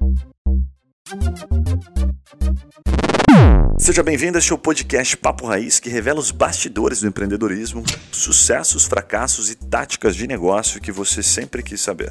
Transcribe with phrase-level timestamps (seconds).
[0.00, 0.20] Thank
[2.86, 3.01] you.
[3.82, 7.82] Seja bem-vindo a este podcast Papo Raiz, que revela os bastidores do empreendedorismo,
[8.12, 12.08] sucessos, fracassos e táticas de negócio que você sempre quis saber.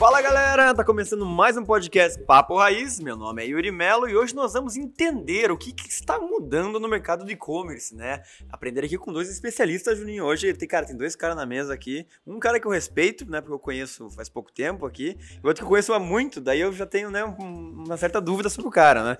[0.00, 2.98] Fala galera, tá começando mais um podcast Papo Raiz.
[2.98, 6.80] Meu nome é Yuri Melo e hoje nós vamos entender o que, que está mudando
[6.80, 8.20] no mercado do e-commerce, né?
[8.50, 10.24] Aprender aqui com dois especialistas, Juninho.
[10.24, 12.04] Hoje tem, cara, tem dois caras na mesa aqui.
[12.26, 13.40] Um cara que eu respeito, né?
[13.40, 16.60] Porque eu conheço faz pouco tempo aqui, e outro que eu conheço há muito, daí
[16.60, 19.16] eu já tenho, né, uma certa dúvida sobre o cara, né?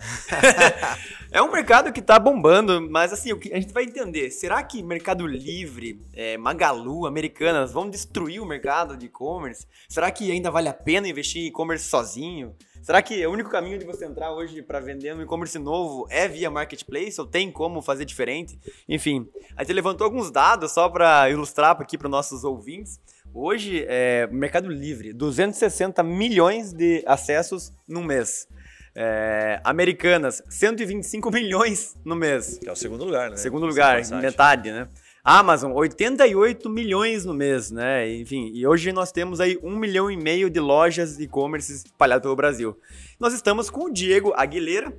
[1.30, 4.30] é um mercado mercado que tá bombando, mas assim, o que a gente vai entender,
[4.30, 9.66] será que Mercado Livre, é, Magalu, Americanas vão destruir o mercado de e-commerce?
[9.86, 12.56] Será que ainda vale a pena investir em e-commerce sozinho?
[12.80, 16.26] Será que o único caminho de você entrar hoje para vender um e-commerce novo é
[16.26, 18.58] via marketplace ou tem como fazer diferente?
[18.88, 22.98] Enfim, a gente levantou alguns dados só para ilustrar aqui para nossos ouvintes.
[23.34, 28.48] Hoje, é, Mercado Livre, 260 milhões de acessos no mês.
[28.98, 32.56] É, Americanas, 125 milhões no mês.
[32.58, 33.36] Que é o segundo lugar, né?
[33.36, 34.88] Segundo lugar, metade, né?
[35.22, 38.10] Amazon, 88 milhões no mês, né?
[38.14, 42.36] Enfim, e hoje nós temos aí um milhão e meio de lojas e-commerce espalhadas pelo
[42.36, 42.78] Brasil.
[43.20, 44.96] Nós estamos com o Diego Aguilera,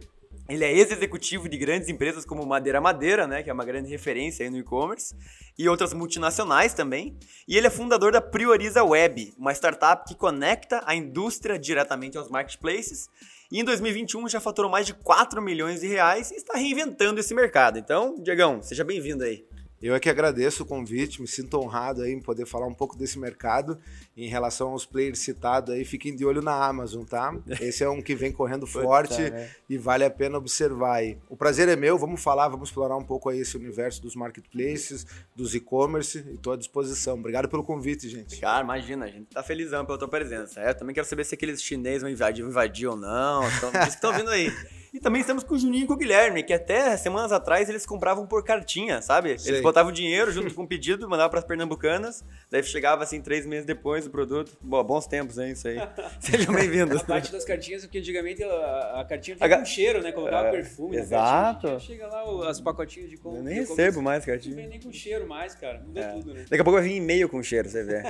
[0.49, 4.45] ele é ex-executivo de grandes empresas como Madeira Madeira, né, que é uma grande referência
[4.45, 5.15] aí no e-commerce,
[5.57, 7.17] e outras multinacionais também.
[7.47, 12.29] E ele é fundador da Prioriza Web, uma startup que conecta a indústria diretamente aos
[12.29, 13.09] marketplaces
[13.51, 17.33] e em 2021 já faturou mais de 4 milhões de reais e está reinventando esse
[17.33, 17.79] mercado.
[17.79, 19.45] Então, Diegão, seja bem-vindo aí.
[19.81, 22.97] Eu é que agradeço o convite, me sinto honrado aí em poder falar um pouco
[22.97, 23.77] desse mercado.
[24.15, 27.35] Em relação aos players citados aí, fiquem de olho na Amazon, tá?
[27.61, 29.51] Esse é um que vem correndo forte né?
[29.69, 31.17] e vale a pena observar aí.
[31.29, 35.05] O prazer é meu, vamos falar, vamos explorar um pouco aí esse universo dos marketplaces,
[35.35, 37.13] dos e-commerce e estou à disposição.
[37.13, 38.39] Obrigado pelo convite, gente.
[38.39, 40.59] Cara, imagina, a gente tá felizão pela tua presença.
[40.59, 43.47] É, eu também quero saber se aqueles chineses vão invadir, vão invadir ou não.
[43.47, 44.51] Então, estão vindo aí.
[44.93, 47.85] E também estamos com o Juninho e com o Guilherme, que até semanas atrás eles
[47.85, 49.37] compravam por cartinha, sabe?
[49.37, 49.51] Sei.
[49.51, 53.45] Eles botavam dinheiro junto com o pedido, mandavam para as pernambucanas, daí chegava assim três
[53.45, 54.57] meses depois do produto.
[54.61, 55.51] Bom, bons tempos, hein?
[55.51, 55.77] Isso aí.
[56.19, 57.01] Sejam bem-vindos.
[57.01, 60.11] A parte das cartinhas, porque antigamente a, a cartinha tinha um cheiro, né?
[60.11, 60.97] Colocava é, perfume.
[60.97, 61.67] Exato.
[61.67, 63.39] Cartinha, chega lá as pacotinhos de compra.
[63.39, 64.55] Eu nem recebo mais cartinha.
[64.55, 65.81] Não vem nem com cheiro mais, cara.
[65.85, 66.07] Mudou é.
[66.13, 66.45] tudo, né?
[66.49, 68.03] Daqui a pouco vai vir e-mail com cheiro, você vê.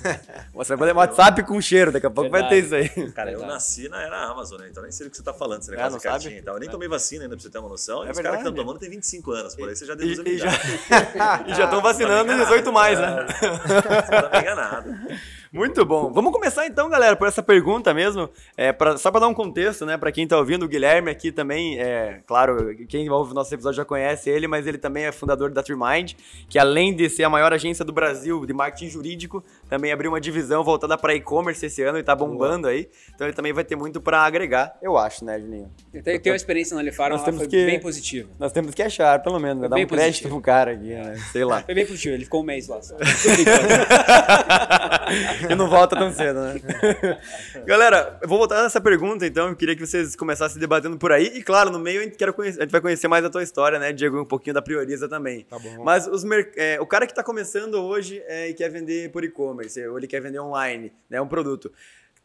[0.54, 2.62] você vai fazer WhatsApp com cheiro, daqui a pouco Verdade.
[2.62, 3.12] vai ter isso aí.
[3.12, 4.68] Cara, eu nasci na era Amazon, né?
[4.70, 6.36] Então nem sei o que você tá falando, esse negócio é, cartinha sabe?
[6.36, 6.54] e tal.
[6.54, 8.04] Eu nem tomei vacina ainda, pra você ter uma noção.
[8.04, 10.38] É os caras que estão tomando têm 25 anos, por aí você já e, e
[10.38, 10.50] já
[11.46, 13.26] E já estão vacinando em 18 mais, né?
[13.26, 14.94] Você não tá enganado.
[15.54, 16.12] Muito bom.
[16.12, 18.28] Vamos começar então, galera, por essa pergunta mesmo.
[18.56, 21.30] É, pra, só para dar um contexto, né, para quem tá ouvindo, o Guilherme aqui
[21.30, 25.12] também, é, claro, quem ouve o nosso episódio já conhece ele, mas ele também é
[25.12, 26.14] fundador da Trimind,
[26.48, 30.20] que além de ser a maior agência do Brasil de marketing jurídico, também abriu uma
[30.20, 32.88] divisão voltada para e-commerce esse ano e tá bombando aí.
[33.14, 35.70] Então ele também vai ter muito para agregar, eu acho, né, Juninho?
[36.02, 38.28] Tem, tem uma experiência na Lefaro, nós temos foi que, bem positiva.
[38.38, 39.68] Nós temos que achar, pelo menos, né?
[39.68, 41.16] dar um crédito pro cara aqui, né?
[41.32, 41.62] Sei lá.
[41.62, 42.80] Foi bem positivo, ele ficou um mês lá.
[45.50, 46.60] e não volta tão cedo, né?
[47.66, 49.48] Galera, eu vou voltar nessa pergunta, então.
[49.48, 51.32] Eu queria que vocês começassem debatendo por aí.
[51.34, 53.42] E, claro, no meio a gente, quer conhecer, a gente vai conhecer mais a tua
[53.42, 54.20] história, né, Diego?
[54.20, 55.46] Um pouquinho da Prioriza também.
[55.48, 55.84] Tá bom.
[55.84, 56.24] Mas os,
[56.56, 59.53] é, o cara que está começando hoje é, e quer vender por e-commerce,
[59.88, 61.72] ou ele quer vender online, né, um produto.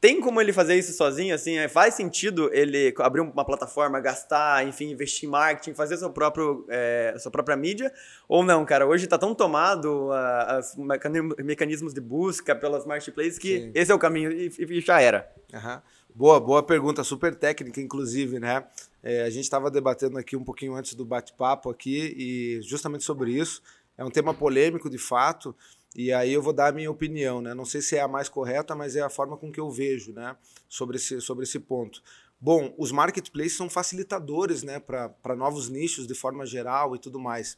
[0.01, 1.57] Tem como ele fazer isso sozinho, assim?
[1.57, 6.65] É, faz sentido ele abrir uma plataforma, gastar, enfim, investir em marketing, fazer seu próprio,
[6.69, 7.91] é, sua própria mídia?
[8.25, 8.87] Ou não, cara?
[8.87, 10.09] Hoje está tão tomado
[10.57, 10.75] os
[11.43, 13.71] mecanismos de busca pelas marketplaces que Sim.
[13.75, 15.29] esse é o caminho e, e já era.
[15.53, 15.81] Uhum.
[16.15, 18.63] Boa, boa pergunta, super técnica, inclusive, né?
[19.03, 23.31] É, a gente estava debatendo aqui um pouquinho antes do bate-papo aqui e justamente sobre
[23.31, 23.61] isso.
[23.97, 25.53] É um tema polêmico, de fato.
[25.95, 27.53] E aí eu vou dar a minha opinião, né?
[27.53, 30.13] Não sei se é a mais correta, mas é a forma com que eu vejo,
[30.13, 30.35] né?
[30.67, 32.01] Sobre esse, sobre esse ponto.
[32.39, 34.79] Bom, os marketplaces são facilitadores, né?
[34.79, 37.57] Para novos nichos de forma geral e tudo mais.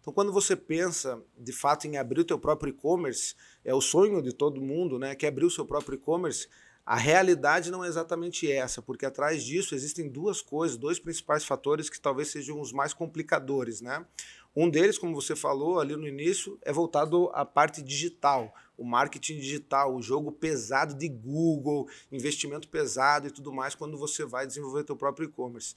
[0.00, 3.34] Então, quando você pensa, de fato, em abrir o teu próprio e-commerce,
[3.64, 5.14] é o sonho de todo mundo, né?
[5.14, 6.48] Que é abrir o seu próprio e-commerce.
[6.84, 11.88] A realidade não é exatamente essa, porque atrás disso existem duas coisas, dois principais fatores
[11.88, 14.04] que talvez sejam os mais complicadores, né?
[14.54, 19.36] Um deles, como você falou ali no início, é voltado à parte digital, o marketing
[19.36, 24.84] digital, o jogo pesado de Google, investimento pesado e tudo mais quando você vai desenvolver
[24.84, 25.74] teu próprio e-commerce.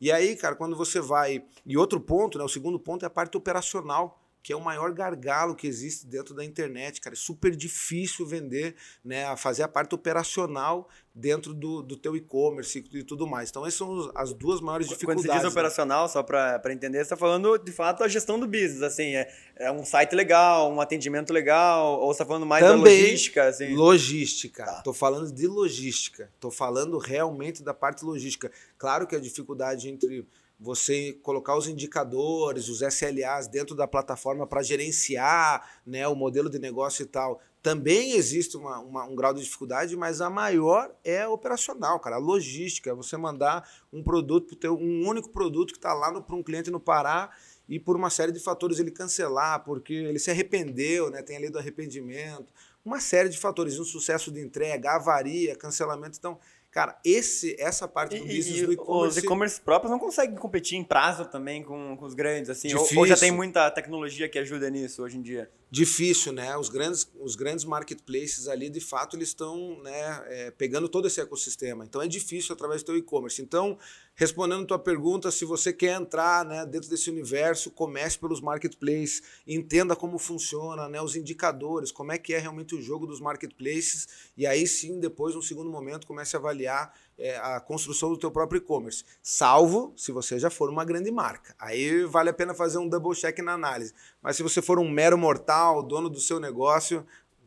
[0.00, 1.44] E aí, cara, quando você vai.
[1.64, 4.92] E outro ponto, né, o segundo ponto é a parte operacional que é o maior
[4.92, 7.14] gargalo que existe dentro da internet, cara.
[7.14, 13.02] É super difícil vender, né, fazer a parte operacional dentro do, do teu e-commerce e
[13.02, 13.50] tudo mais.
[13.50, 15.24] Então, essas são as duas maiores dificuldades.
[15.24, 15.48] Quando você diz né?
[15.48, 19.28] operacional, só para entender, você está falando de fato a gestão do business, assim, é,
[19.56, 23.48] é um site legal, um atendimento legal, ou você está falando mais Também da logística,
[23.48, 23.74] assim?
[23.74, 24.64] Logística.
[24.64, 24.82] Tá.
[24.82, 26.30] Tô falando de logística.
[26.38, 28.48] Tô falando realmente da parte logística.
[28.78, 30.24] Claro que a dificuldade entre
[30.58, 36.58] você colocar os indicadores, os SLAs dentro da plataforma para gerenciar né, o modelo de
[36.58, 37.40] negócio e tal.
[37.62, 42.16] Também existe uma, uma, um grau de dificuldade, mas a maior é operacional, cara.
[42.16, 46.36] A logística, é você mandar um produto, ter um único produto que está lá para
[46.36, 47.30] um cliente no Pará
[47.68, 51.40] e por uma série de fatores ele cancelar, porque ele se arrependeu, né, tem a
[51.40, 52.52] lei do arrependimento,
[52.84, 56.16] uma série de fatores, um sucesso de entrega, avaria, cancelamento.
[56.16, 56.38] Então,
[56.76, 59.18] Cara, esse, essa parte do E, business e do os e-commerce.
[59.20, 62.70] e-commerce próprios não conseguem competir em prazo também com, com os grandes, assim.
[62.74, 62.98] Ou, Difícil.
[62.98, 65.50] ou já tem muita tecnologia que ajuda nisso hoje em dia.
[65.68, 66.56] Difícil, né?
[66.56, 71.20] Os grandes, os grandes marketplaces ali, de fato, eles estão né, é, pegando todo esse
[71.20, 71.84] ecossistema.
[71.84, 73.42] Então é difícil através do e-commerce.
[73.42, 73.76] Então,
[74.14, 79.96] respondendo tua pergunta, se você quer entrar né, dentro desse universo, comece pelos marketplaces, entenda
[79.96, 84.46] como funciona, né, os indicadores, como é que é realmente o jogo dos marketplaces, e
[84.46, 88.58] aí sim, depois, num segundo momento, comece a avaliar é, a construção do teu próprio
[88.58, 89.04] e-commerce.
[89.22, 91.54] Salvo se você já for uma grande marca.
[91.58, 93.94] Aí vale a pena fazer um double check na análise.
[94.22, 97.06] Mas se você for um mero mortal, dono do seu negócio,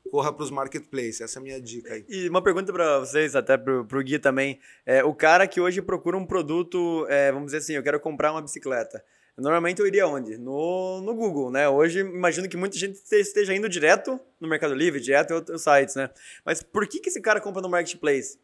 [0.10, 1.21] corra para os marketplaces.
[1.21, 2.06] Essa é a minha dica aí.
[2.10, 4.60] E uma pergunta para vocês, até pro, pro Gui também.
[4.86, 8.31] É, o cara que hoje procura um produto, é, vamos dizer assim, eu quero comprar
[8.31, 9.04] uma bicicleta.
[9.38, 10.38] Normalmente eu iria onde?
[10.38, 11.69] No, no Google, né?
[11.69, 15.95] Hoje imagino que muita gente esteja indo direto no Mercado Livre, direto em outros sites,
[15.95, 16.10] né?
[16.44, 18.38] Mas por que, que esse cara compra no Marketplace?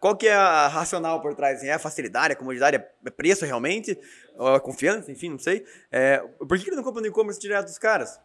[0.00, 1.62] Qual que é a racional por trás?
[1.62, 3.98] É a facilidade, a comodidade, é preço realmente?
[4.36, 5.64] Ou a confiança, enfim, não sei.
[5.90, 8.18] É, por que ele não compra no e-commerce direto dos caras?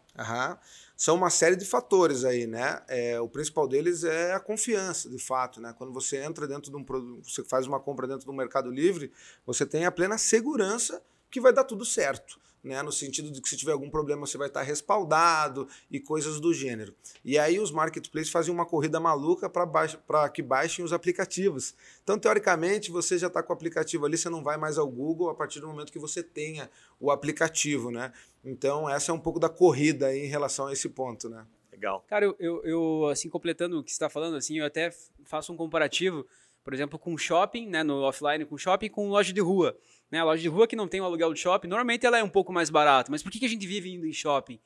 [0.95, 2.81] São uma série de fatores aí, né?
[2.88, 5.74] É, o principal deles é a confiança, de fato, né?
[5.77, 9.12] Quando você entra dentro de um produto, você faz uma compra dentro do Mercado Livre,
[9.45, 12.39] você tem a plena segurança que vai dar tudo certo.
[12.63, 16.39] Né, no sentido de que se tiver algum problema você vai estar respaldado e coisas
[16.39, 16.94] do gênero.
[17.24, 21.75] E aí os marketplaces fazem uma corrida maluca para que baixem os aplicativos.
[22.04, 25.30] Então, teoricamente, você já está com o aplicativo ali, você não vai mais ao Google
[25.30, 26.69] a partir do momento que você tenha
[27.00, 27.92] o aplicativo.
[27.92, 28.12] Né?
[28.44, 31.30] Então, essa é um pouco da corrida aí em relação a esse ponto.
[31.30, 31.45] Né?
[31.71, 32.04] Legal.
[32.07, 34.92] Cara, eu, eu, eu, assim, completando o que você está falando, assim, eu até
[35.25, 36.25] faço um comparativo,
[36.63, 39.77] por exemplo, com shopping, né, no offline, com shopping com loja de rua.
[40.09, 42.24] Né, a loja de rua que não tem o aluguel de shopping, normalmente ela é
[42.24, 43.12] um pouco mais barata.
[43.12, 44.59] Mas por que, que a gente vive indo em shopping?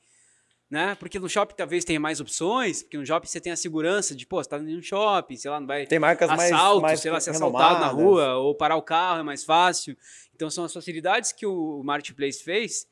[0.70, 0.94] Né?
[0.94, 4.24] Porque no shopping talvez tenha mais opções, porque no shopping você tem a segurança de,
[4.24, 7.10] pô, você tá no shopping, sei lá, não vai Tem marcas mais, assalto, mais sei
[7.10, 9.96] lá, ser assaltado na rua, ou parar o carro é mais fácil.
[10.34, 12.86] Então são as facilidades que o Marketplace fez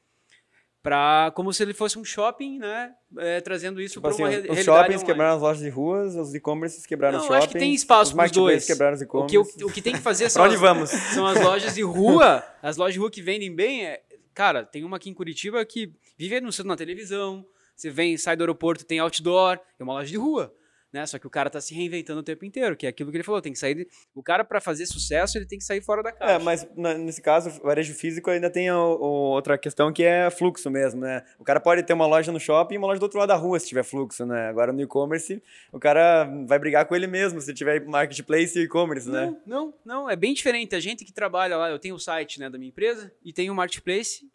[0.83, 2.93] para como se ele fosse um shopping, né?
[3.19, 5.07] é, trazendo isso Tipo para assim, uma os- re os realidade shoppings online.
[5.07, 7.45] quebraram as lojas de ruas, os e-commerces quebraram Não, os eu shoppings.
[7.45, 8.67] acho que tem espaço os pros dois.
[8.67, 10.91] quebraram os O que, o, o que tem que fazer são, as, vamos?
[11.15, 12.43] são as lojas de rua.
[12.63, 13.87] As lojas de rua que vendem bem.
[13.87, 14.03] É,
[14.35, 17.45] cara, tem uma aqui em Curitiba que vive anunciando na televisão.
[17.75, 19.59] Você vem, sai do aeroporto, tem outdoor.
[19.79, 20.53] É uma loja de rua.
[20.93, 21.07] Né?
[21.07, 23.23] Só que o cara tá se reinventando o tempo inteiro, que é aquilo que ele
[23.25, 23.41] falou.
[23.41, 23.75] Tem que sair.
[23.75, 26.35] de- O cara, para fazer sucesso, ele tem que sair fora da caixa.
[26.35, 30.03] É, mas na- nesse caso, o varejo físico ainda tem o- o- outra questão que
[30.03, 31.23] é fluxo mesmo, né?
[31.39, 33.37] O cara pode ter uma loja no shopping e uma loja do outro lado da
[33.37, 34.49] rua se tiver fluxo, né?
[34.49, 35.41] Agora no e-commerce,
[35.73, 39.27] o cara vai brigar com ele mesmo se tiver marketplace e e-commerce, né?
[39.27, 40.75] Não, não, não, é bem diferente.
[40.75, 43.53] A gente que trabalha lá, eu tenho o site né, da minha empresa e tenho
[43.53, 44.29] o marketplace.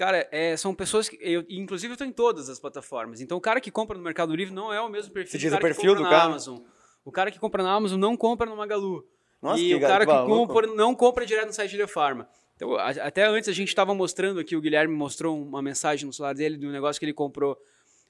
[0.00, 1.18] Cara, é, são pessoas que.
[1.20, 3.20] Eu, inclusive, eu estou em todas as plataformas.
[3.20, 5.50] Então, o cara que compra no Mercado Livre não é o mesmo perfil Você diz
[5.50, 6.24] cara o que perfil compra do na cara?
[6.30, 6.58] Amazon.
[7.04, 9.06] O cara que compra na Amazon não compra no Magalu.
[9.42, 10.46] Nossa, e que o cara que maluco.
[10.54, 12.26] compra não compra direto no site da Farma.
[12.56, 16.14] Então, a- até antes a gente estava mostrando aqui, o Guilherme mostrou uma mensagem no
[16.14, 17.58] celular dele de um negócio que ele comprou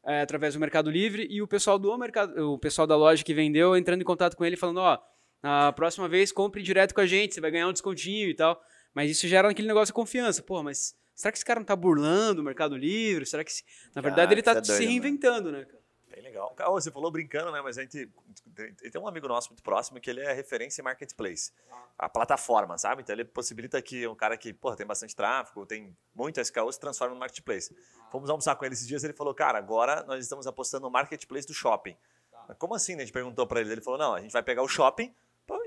[0.07, 3.35] é, através do Mercado Livre e o pessoal do mercado, o pessoal da loja que
[3.35, 4.97] vendeu entrando em contato com ele falando, ó,
[5.43, 8.61] a próxima vez compre direto com a gente, você vai ganhar um descontinho e tal.
[8.95, 10.41] Mas isso gera aquele negócio de confiança.
[10.41, 13.27] Pô, mas será que esse cara não tá burlando o Mercado Livre?
[13.27, 14.89] Será que se- na verdade Cara, ele tá é doido, se né?
[14.89, 15.65] reinventando, né?
[15.65, 15.81] cara?
[16.09, 16.51] Bem legal.
[16.55, 17.61] Cara, Você falou brincando, né?
[17.63, 18.11] Mas a gente
[18.91, 21.53] tem um amigo nosso muito próximo que ele é referência em marketplace.
[21.97, 23.03] A plataforma, sabe?
[23.03, 26.81] Então ele possibilita que um cara que porra, tem bastante tráfego, tem muito SKU, se
[26.81, 27.75] transforma no marketplace.
[28.11, 31.47] Fomos almoçar com ele esses dias ele falou, cara, agora nós estamos apostando no marketplace
[31.47, 31.97] do shopping.
[32.49, 32.97] Mas como assim?
[32.97, 33.03] né?
[33.03, 33.71] A gente perguntou para ele.
[33.71, 35.15] Ele falou, não, a gente vai pegar o shopping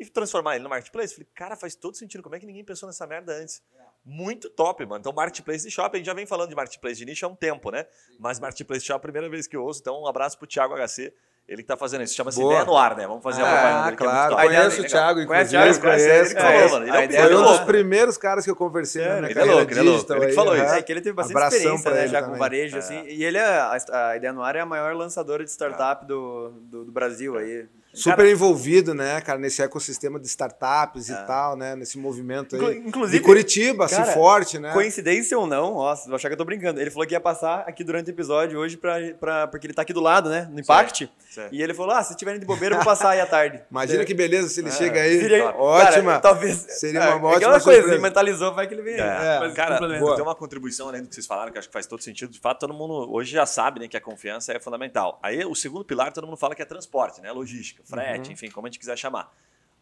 [0.01, 1.13] e transformar ele no marketplace.
[1.13, 2.22] Eu falei, cara, faz todo sentido.
[2.24, 3.63] Como é que ninguém pensou nessa merda antes?
[4.05, 5.00] Muito top, mano.
[5.00, 7.36] Então, marketplace de shopping, a gente já vem falando de marketplace de nicho há um
[7.36, 7.86] tempo, né?
[8.19, 9.79] Mas marketplace de shopping é a primeira vez que eu ouço.
[9.81, 11.13] Então, um abraço pro Thiago HC,
[11.48, 12.13] Ele que tá fazendo isso.
[12.15, 12.41] Chama-se.
[12.41, 13.05] Ideia no Ar, né?
[13.07, 14.36] Vamos fazer a Ah, propaganda dele, que é claro.
[14.36, 14.86] Conheço o.
[14.86, 15.81] Thiago, Conhece inclusive.
[15.81, 16.74] Conhece conheço.
[16.74, 16.86] mano.
[16.88, 17.50] Ele é um é um louco.
[17.57, 19.98] dos primeiros caras que eu conversei na minha ele é carreira louco, ele é louco.
[19.98, 20.36] digital Ele que aí.
[20.36, 20.74] falou isso.
[20.74, 22.39] É que ele tem bastante Abração experiência, né, já com também.
[22.39, 23.03] varejo, assim.
[23.07, 23.77] E ele é, a,
[24.10, 27.67] a Ideia no Ar é a maior lançadora de startup do, do, do Brasil aí.
[27.93, 31.15] Super envolvido, né, cara, nesse ecossistema de startups e É.
[31.25, 32.77] tal, né, nesse movimento aí.
[32.79, 34.71] inclusive, de Curitiba, cara, assim, forte, né?
[34.73, 36.81] Coincidência ou não, ó, vocês vão achar que eu tô brincando.
[36.81, 39.83] Ele falou que ia passar aqui durante o episódio hoje, pra, pra, porque ele tá
[39.83, 40.47] aqui do lado, né?
[40.51, 41.09] No Impact.
[41.29, 41.53] Certo.
[41.53, 43.62] E ele falou: ah, se tiverem de bobeira, eu vou passar aí à tarde.
[43.69, 44.71] Imagina que beleza se ele É.
[44.71, 45.19] chega aí.
[45.19, 46.12] Seria- Ótima.
[46.13, 46.57] Cara, talvez.
[46.69, 47.93] Seria é, uma ótima Aquela coisa, surpresa.
[47.93, 48.95] ele mentalizou, vai que ele vem.
[48.95, 51.85] É, Mas cara, tem uma contribuição além do que vocês falaram, que acho que faz
[51.85, 52.31] todo sentido.
[52.31, 55.19] De fato, todo mundo hoje já sabe né, que a confiança é fundamental.
[55.21, 57.31] Aí, o segundo pilar, todo mundo fala que é transporte, né?
[57.31, 58.33] Logística, frete, Uhum.
[58.33, 59.31] enfim, como a gente quiser chamar.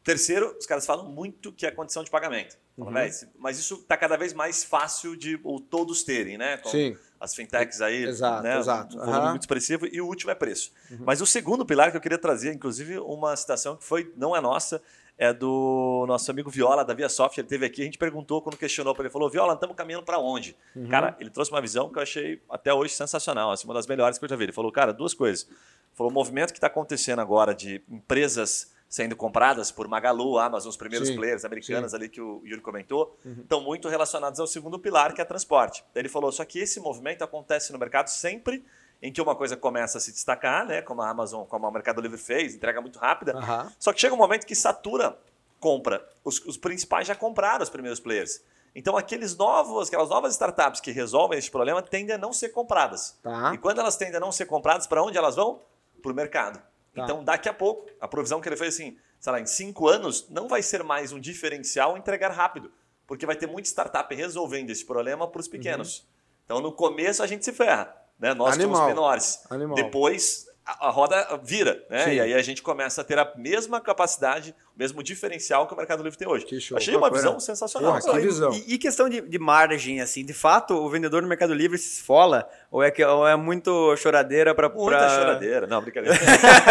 [0.04, 2.58] Terceiro, os caras falam muito que é a condição de pagamento.
[2.76, 2.86] Uhum.
[2.86, 6.58] Falam, "Véi, se- Mas isso está cada vez mais fácil de ou todos terem, né?
[6.58, 6.98] Com Sim.
[7.20, 8.58] As fintechs aí, Exato, né?
[8.58, 8.96] exato.
[8.98, 9.18] Um volume.
[9.26, 9.30] Uhum.
[9.30, 9.86] muito expressivo.
[9.86, 10.72] E o último é preço.
[11.02, 14.42] Mas o segundo pilar que eu queria trazer, inclusive, uma citação que foi, não é
[14.42, 14.82] nossa,
[15.22, 17.40] é do nosso amigo Viola, da ViaSoft.
[17.40, 20.18] Ele teve aqui, a gente perguntou quando questionou para ele, falou, Viola, estamos caminhando para
[20.18, 20.58] onde?
[20.76, 20.88] Uhum.
[20.88, 24.18] Cara, ele trouxe uma visão que eu achei até hoje sensacional, assim, uma das melhores
[24.18, 24.46] que eu já vi.
[24.46, 25.48] Ele falou, cara, duas coisas.
[25.94, 30.76] Falou, o movimento que está acontecendo agora de empresas sendo compradas por Magalu, Amazon, os
[30.76, 35.14] primeiros Sim, players americanos ali que o Yuri comentou, estão muito relacionados ao segundo pilar,
[35.14, 35.84] que é transporte.
[35.94, 38.66] Ele falou, só que esse movimento acontece no mercado sempre
[39.02, 42.00] em que uma coisa começa a se destacar, né, como a Amazon, como o Mercado
[42.02, 43.34] Livre fez, entrega muito rápida,
[43.80, 45.18] só que chega um momento que satura
[45.60, 46.08] compra.
[46.24, 48.42] Os, os principais já compraram os primeiros players.
[48.74, 53.18] Então, aqueles novos, aquelas novas startups que resolvem esse problema tendem a não ser compradas.
[53.22, 53.54] Tá.
[53.54, 55.62] E quando elas tendem a não ser compradas, para onde elas vão?
[56.02, 56.58] Para o mercado.
[56.94, 57.04] Tá.
[57.04, 60.28] Então, daqui a pouco, a provisão que ele fez assim, sei lá, em cinco anos,
[60.30, 62.72] não vai ser mais um diferencial entregar rápido,
[63.06, 66.08] porque vai ter muita startup resolvendo esse problema para os pequenos.
[66.46, 68.01] Então, no começo, a gente se ferra.
[68.22, 68.36] Né?
[68.36, 68.88] Nós que somos Animal.
[68.88, 69.40] menores.
[69.50, 69.76] Animal.
[69.76, 71.84] Depois, a, a roda vira.
[71.90, 72.04] Né?
[72.04, 72.12] Sim.
[72.12, 75.78] E aí a gente começa a ter a mesma capacidade, o mesmo diferencial que o
[75.78, 76.46] Mercado Livre tem hoje.
[76.46, 76.78] Que show.
[76.78, 78.00] Achei uma visão sensacional.
[78.00, 78.54] Porra, que visão.
[78.54, 81.96] E, e questão de, de margem, assim, de fato, o vendedor no Mercado Livre se
[81.98, 82.48] esfola?
[82.70, 84.70] Ou é, que, ou é muito choradeira pra.
[84.70, 85.10] Muita pra...
[85.10, 85.66] choradeira.
[85.66, 86.16] Não, brincadeira.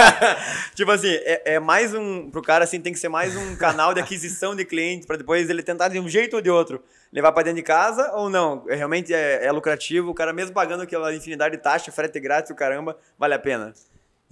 [0.77, 2.31] tipo assim, é, é mais um.
[2.31, 5.51] Pro cara, assim, tem que ser mais um canal de aquisição de clientes pra depois
[5.51, 6.81] ele tentar de um jeito ou de outro
[7.13, 8.65] levar pra dentro de casa ou não?
[8.69, 12.51] É, realmente é, é lucrativo, o cara mesmo pagando aquela infinidade de taxa, frete grátis,
[12.51, 13.73] o caramba, vale a pena.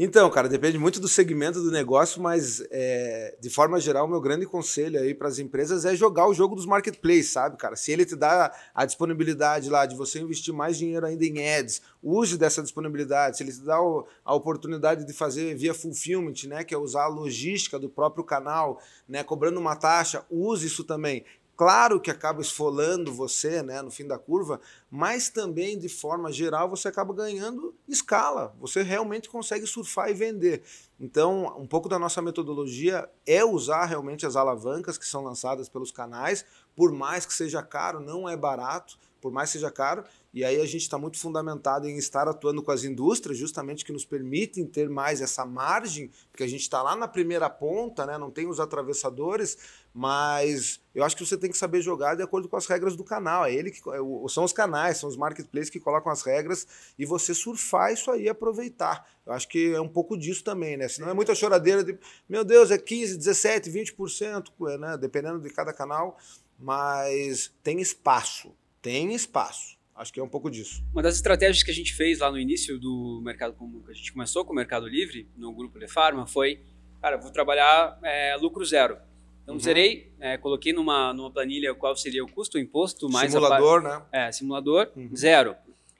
[0.00, 4.20] Então, cara, depende muito do segmento do negócio, mas é, de forma geral, o meu
[4.20, 7.74] grande conselho aí para as empresas é jogar o jogo dos marketplaces, sabe, cara?
[7.74, 11.82] Se ele te dá a disponibilidade lá de você investir mais dinheiro ainda em ads,
[12.00, 13.38] use dessa disponibilidade.
[13.38, 17.02] Se ele te dá o- a oportunidade de fazer via fulfillment, né, que é usar
[17.02, 21.24] a logística do próprio canal, né, cobrando uma taxa, use isso também.
[21.58, 26.70] Claro que acaba esfolando você, né, no fim da curva, mas também de forma geral
[26.70, 28.54] você acaba ganhando escala.
[28.60, 30.62] Você realmente consegue surfar e vender.
[31.00, 35.90] Então, um pouco da nossa metodologia é usar realmente as alavancas que são lançadas pelos
[35.90, 36.44] canais,
[36.76, 40.66] por mais que seja caro, não é barato, por mais seja caro, e aí a
[40.66, 44.88] gente está muito fundamentado em estar atuando com as indústrias, justamente que nos permitem ter
[44.88, 48.18] mais essa margem, porque a gente está lá na primeira ponta, né?
[48.18, 49.56] não tem os atravessadores,
[49.92, 53.02] mas eu acho que você tem que saber jogar de acordo com as regras do
[53.02, 53.44] canal.
[53.44, 53.98] É ele que é
[54.28, 56.66] são os canais, são os marketplaces que colocam as regras
[56.98, 59.08] e você surfar isso aí e aproveitar.
[59.26, 60.88] Eu acho que é um pouco disso também, né?
[60.88, 61.98] Senão é muita choradeira de,
[62.28, 64.96] meu Deus, é 15, 17, 20%, né?
[64.96, 66.16] Dependendo de cada canal,
[66.58, 69.76] mas tem espaço, tem espaço.
[69.94, 70.82] Acho que é um pouco disso.
[70.92, 74.12] Uma das estratégias que a gente fez lá no início do mercado, como a gente
[74.12, 76.60] começou com o Mercado Livre, no grupo de Farma, foi,
[77.02, 78.96] cara, vou trabalhar é, lucro zero.
[79.42, 79.60] Então, Uhum.
[79.60, 83.82] zerei, é, coloquei numa, numa planilha qual seria o custo, o imposto, mais a Simulador,
[83.82, 83.88] né?
[83.90, 85.10] par- é, simulador, Uhum.
[85.16, 85.56] zero.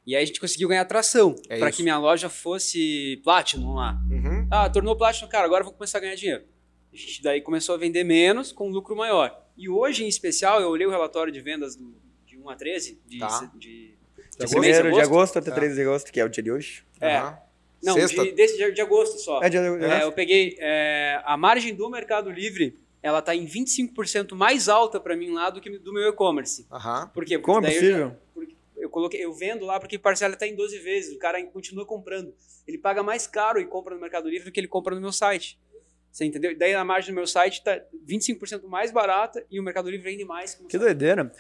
[0.07, 3.99] E aí a gente conseguiu ganhar tração É para que minha loja fosse Platinum lá.
[4.11, 4.47] Uhum.
[4.51, 6.45] Ah, tornou Platinum, cara, agora vou começar a ganhar dinheiro.
[6.93, 9.45] A gente daí começou a vender menos com lucro maior.
[9.57, 11.95] E hoje, em especial, eu olhei o relatório de vendas do,
[12.39, 13.51] de 1 a 13, de, Tá.
[13.57, 15.03] de, De mês, Primeiro de agosto.
[15.05, 16.85] agosto até 13 de agosto, que é o dia de hoje.
[17.01, 17.17] É.
[17.17, 17.39] Aham.
[17.83, 19.41] Não, de, desse, de, de agosto só.
[19.43, 23.47] É, dia de É, eu peguei é, a margem do Mercado Livre, ela tá em
[23.47, 26.67] 25% mais alta para mim lá do que do meu e-commerce.
[26.73, 27.09] Aham.
[27.15, 27.39] Por quê?
[27.39, 28.09] Porque Como é daí eu possível?
[28.09, 31.41] já- porque eu coloquei, eu vendo lá porque parcela tá em 12 vezes, o cara
[31.47, 32.35] continua comprando.
[32.67, 35.13] Ele paga mais caro e compra no Mercado Livre do que ele compra no meu
[35.13, 35.59] site.
[36.19, 36.59] Você entendeu?
[36.59, 40.25] Daí a margem do meu site tá 25% mais barata e o Mercado Livre vende
[40.25, 40.53] mais.
[40.57, 41.31] que Que doideira.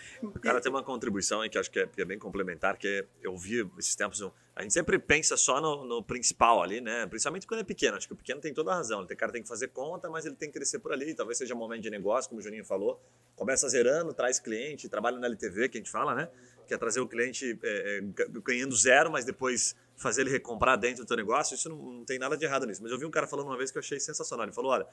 [0.40, 3.04] Cara, tem uma contribuição aí que eu acho que é, que é bem complementar, que
[3.20, 4.20] eu vi esses tempos.
[4.20, 7.08] um- A gente sempre pensa só no, no principal ali, né?
[7.08, 7.96] Principalmente quando é pequeno.
[7.96, 9.02] Acho que o pequeno tem toda a razão.
[9.02, 11.12] O cara tem que fazer conta, mas ele tem que crescer por ali.
[11.12, 13.02] Talvez seja um momento de negócio, como o Juninho falou.
[13.34, 16.28] Começa zerando, traz cliente, trabalha na LTV, que a gente fala, né?
[16.68, 21.02] Que é trazer o cliente é, é, ganhando zero, mas depois fazer ele recomprar dentro
[21.02, 22.82] do teu negócio, isso não, não, tem nada de errado nisso.
[22.82, 24.44] Mas eu vi um cara falando uma vez que eu achei sensacional.
[24.44, 24.86] Ele falou, olha,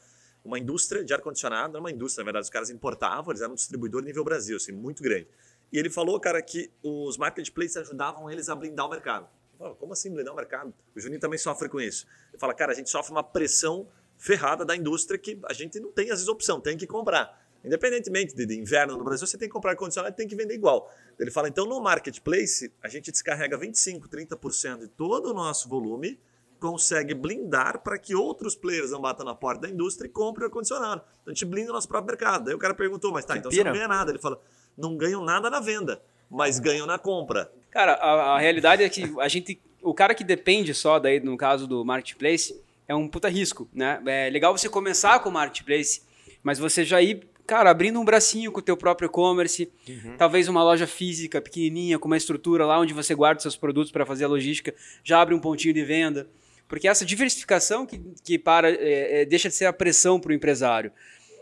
[0.44, 3.52] uma indústria de ar-condicionado, não é uma indústria, na verdade, os caras importavam, eles eram
[3.52, 5.28] um distribuidor nível Brasil, assim, muito grande.
[5.72, 9.28] E ele falou, cara, que os marketplaces ajudavam eles a blindar o mercado.
[9.58, 10.74] Falo, Como assim blindar o mercado?
[10.96, 12.08] O Juninho também sofre com isso.
[12.32, 13.86] Ele fala, cara, a gente sofre uma pressão
[14.18, 17.45] ferrada da indústria que a gente não tem, às vezes, opção, tem que comprar.
[17.66, 20.54] Independentemente de, de inverno no Brasil, você tem que comprar ar-condicionado e tem que vender
[20.54, 20.92] igual.
[21.20, 26.20] Ele fala, então no marketplace, a gente descarrega 25%, 30% de todo o nosso volume,
[26.60, 30.48] consegue blindar para que outros players não batam na porta da indústria e comprem o
[30.48, 31.02] ar-condicionado.
[31.22, 32.50] Então a gente blinda o nosso próprio mercado.
[32.50, 34.12] Aí o cara perguntou, mas tá, então você não ganha nada.
[34.12, 34.40] Ele fala,
[34.78, 37.52] não ganham nada na venda, mas ganham na compra.
[37.72, 41.38] Cara, a, a realidade é que a gente, o cara que depende só daí, no
[41.38, 44.02] caso do marketplace, é um puta risco, né?
[44.06, 46.02] É legal você começar com o marketplace,
[46.44, 50.16] mas você já ir cara, abrindo um bracinho com o teu próprio e-commerce, uhum.
[50.18, 54.06] talvez uma loja física pequenininha com uma estrutura lá onde você guarda seus produtos para
[54.06, 54.74] fazer a logística,
[55.04, 56.28] já abre um pontinho de venda,
[56.68, 60.34] porque essa diversificação que, que para é, é, deixa de ser a pressão para o
[60.34, 60.92] empresário,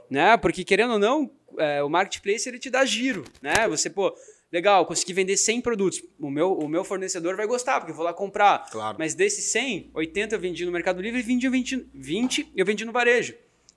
[0.10, 0.36] né?
[0.38, 3.68] Porque querendo ou não, é, o marketplace ele te dá giro, né?
[3.70, 4.14] Você pô
[4.52, 6.04] Legal, consegui vender 100 produtos.
[6.20, 8.70] O meu, o meu fornecedor vai gostar, porque eu vou lá comprar.
[8.70, 8.96] Claro.
[9.00, 12.64] Mas desses 100, 80 eu vendi no Mercado Livre e 20 eu vendi, 20 eu
[12.64, 13.34] vendi no varejo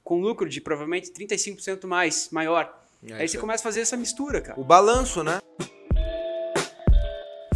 [0.06, 2.72] com lucro de provavelmente 35% mais, maior.
[3.04, 3.40] É, Aí você é.
[3.40, 4.58] começa a fazer essa mistura, cara.
[4.58, 5.40] O balanço, né?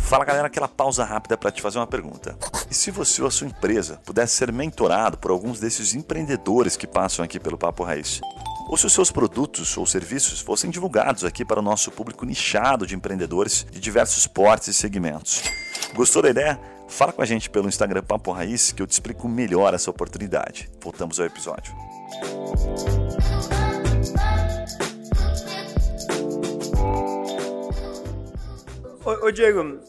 [0.01, 2.37] Fala galera, aquela pausa rápida para te fazer uma pergunta.
[2.69, 6.89] E se você ou a sua empresa pudesse ser mentorado por alguns desses empreendedores que
[6.89, 8.21] passam aqui pelo Papo Raiz?
[8.69, 12.85] Ou se os seus produtos ou serviços fossem divulgados aqui para o nosso público nichado
[12.85, 15.45] de empreendedores de diversos portes e segmentos?
[15.95, 16.61] Gostou da ideia?
[16.89, 20.69] Fala com a gente pelo Instagram Papo Raiz que eu te explico melhor essa oportunidade.
[20.83, 21.90] Voltamos ao episódio.
[29.05, 29.81] Ô, ô, Diego,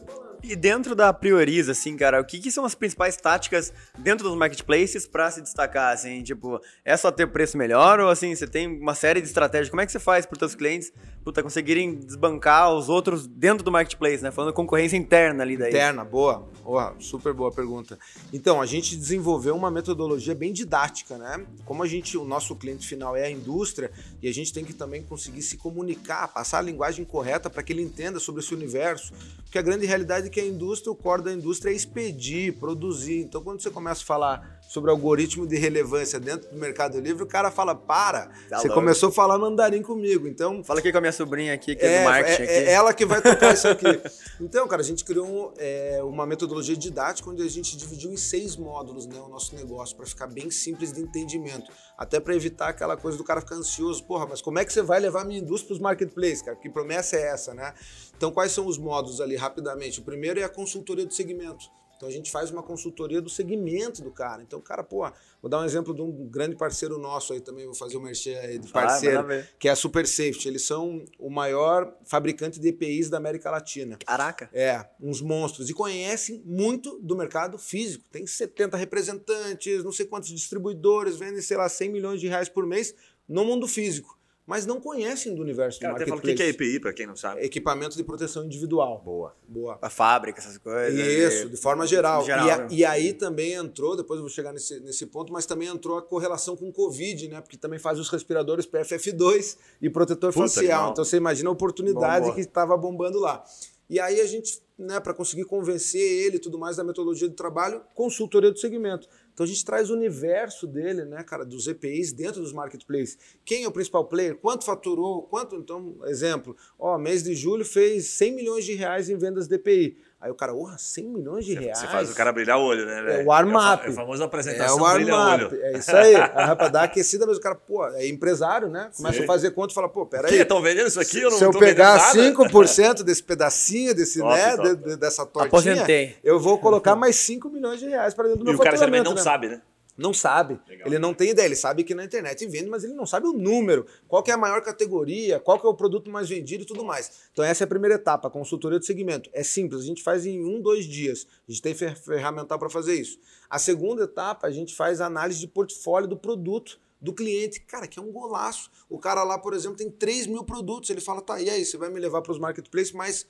[0.43, 4.37] e dentro da Prioriza, assim, cara, o que, que são as principais táticas dentro dos
[4.37, 8.67] marketplaces para se destacar, assim, tipo, é só ter preço melhor ou, assim, você tem
[8.67, 10.91] uma série de estratégias, como é que você faz para os seus clientes,
[11.23, 15.69] puta, conseguirem desbancar os outros dentro do marketplace, né, falando concorrência interna ali daí.
[15.69, 17.97] Interna, boa, boa, super boa pergunta.
[18.33, 22.87] Então, a gente desenvolveu uma metodologia bem didática, né, como a gente, o nosso cliente
[22.87, 26.61] final é a indústria e a gente tem que também conseguir se comunicar, passar a
[26.61, 29.13] linguagem correta para que ele entenda sobre esse universo,
[29.43, 33.21] porque a grande realidade é que a indústria, o core da indústria é expedir, produzir.
[33.21, 37.27] Então, quando você começa a falar sobre algoritmo de relevância dentro do Mercado Livre, o
[37.27, 38.75] cara fala, para, tá você louco.
[38.75, 40.63] começou a falar mandarim comigo, então...
[40.63, 42.43] Fala aqui com a minha sobrinha aqui, que é, é do marketing.
[42.43, 43.85] É, é, ela que vai tocar isso aqui.
[44.39, 48.17] Então, cara, a gente criou um, é, uma metodologia didática onde a gente dividiu em
[48.17, 51.69] seis módulos né, o nosso negócio, para ficar bem simples de entendimento.
[51.97, 54.81] Até para evitar aquela coisa do cara ficar ansioso, porra, mas como é que você
[54.81, 56.57] vai levar a minha indústria para os marketplaces, cara?
[56.57, 57.73] Que promessa é essa, né?
[58.17, 59.99] Então, quais são os módulos ali, rapidamente?
[59.99, 61.69] O primeiro é a consultoria do segmento.
[62.01, 64.41] Então a gente faz uma consultoria do segmento do cara.
[64.41, 65.07] Então, cara, pô,
[65.39, 68.03] vou dar um exemplo de um grande parceiro nosso aí também, vou fazer o um
[68.03, 70.47] merchan aí de parceiro, ah, que é a Super Safety.
[70.47, 73.99] Eles são o maior fabricante de EPIs da América Latina.
[74.03, 74.49] Caraca!
[74.51, 75.69] É, uns monstros.
[75.69, 78.03] E conhecem muito do mercado físico.
[78.09, 82.65] Tem 70 representantes, não sei quantos distribuidores, vendem, sei lá, 100 milhões de reais por
[82.65, 82.95] mês
[83.29, 84.19] no mundo físico
[84.51, 86.33] mas não conhecem do universo Cara, do marketplace.
[86.33, 87.41] o que é EPI, para quem não sabe?
[87.41, 89.01] Equipamento de proteção individual.
[89.01, 89.33] Boa.
[89.47, 89.79] Boa.
[89.81, 90.93] A fábrica, essas coisas.
[90.93, 92.25] Isso, de forma geral.
[92.25, 92.67] geral e, a, né?
[92.69, 96.01] e, aí também entrou, depois eu vou chegar nesse, nesse ponto, mas também entrou a
[96.01, 97.39] correlação com o Covid, né?
[97.39, 100.91] Porque também faz os respiradores PFF2 e protetor Puta, facial.
[100.91, 103.45] Então você imagina a oportunidade que estava bombando lá.
[103.89, 107.35] E aí a gente, né, para conseguir convencer ele e tudo mais da metodologia de
[107.35, 109.07] trabalho, consultoria do segmento.
[109.41, 113.17] Então a gente traz o universo dele, né, cara, dos EPIs dentro dos marketplaces.
[113.43, 114.35] Quem é o principal player?
[114.35, 115.23] Quanto faturou?
[115.23, 119.55] Quanto, então, exemplo, ó, mês de julho fez 100 milhões de reais em vendas de
[119.55, 119.97] EPI.
[120.21, 121.79] Aí o cara, porra, 100 milhões de reais.
[121.79, 123.01] Você faz o cara brilhar o olho, né?
[123.01, 123.21] Véio?
[123.21, 123.83] É o armap.
[123.85, 125.51] É a famosa apresentação é o armap.
[125.51, 126.13] É isso aí.
[126.35, 128.91] Aí pra dar aquecida, mas o cara, pô, é empresário, né?
[128.95, 129.23] Começa Sim.
[129.23, 130.35] a fazer conta e fala, pô, peraí.
[130.35, 131.21] Estão vendendo isso aqui?
[131.21, 134.69] Eu não Se eu pegar 5% desse pedacinho, desse, top, né, top.
[134.69, 136.15] De, de, dessa tortinha, Aposentei.
[136.23, 138.77] eu vou colocar mais 5 milhões de reais para dentro do meu E o cara
[138.77, 139.21] também não né?
[139.21, 139.61] sabe, né?
[139.97, 140.59] Não sabe.
[140.67, 140.87] Legal.
[140.87, 141.45] Ele não tem ideia.
[141.45, 143.85] Ele sabe que na internet vende, mas ele não sabe o número.
[144.07, 147.29] Qual é a maior categoria, qual é o produto mais vendido e tudo mais.
[147.31, 149.29] Então essa é a primeira etapa, a consultoria de segmento.
[149.33, 151.27] É simples, a gente faz em um, dois dias.
[151.47, 153.19] A gente tem ferramental para fazer isso.
[153.49, 157.59] A segunda etapa, a gente faz a análise de portfólio do produto do cliente.
[157.61, 158.69] Cara, que é um golaço.
[158.89, 160.89] O cara lá, por exemplo, tem 3 mil produtos.
[160.89, 163.27] Ele fala, tá, e aí, você vai me levar para os marketplaces, mas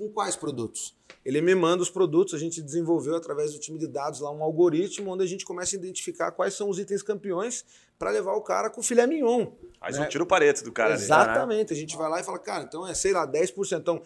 [0.00, 0.96] com quais produtos?
[1.22, 4.42] Ele me manda os produtos, a gente desenvolveu através do time de dados lá um
[4.42, 7.64] algoritmo onde a gente começa a identificar quais são os itens campeões
[7.98, 9.48] para levar o cara com filé mignon.
[9.78, 10.06] Faz né?
[10.06, 10.94] um tiro parede do cara.
[10.94, 11.52] Exatamente.
[11.52, 11.66] Ali, né?
[11.70, 13.78] A gente vai lá e fala, cara, então é, sei lá, 10%.
[13.78, 14.00] Então,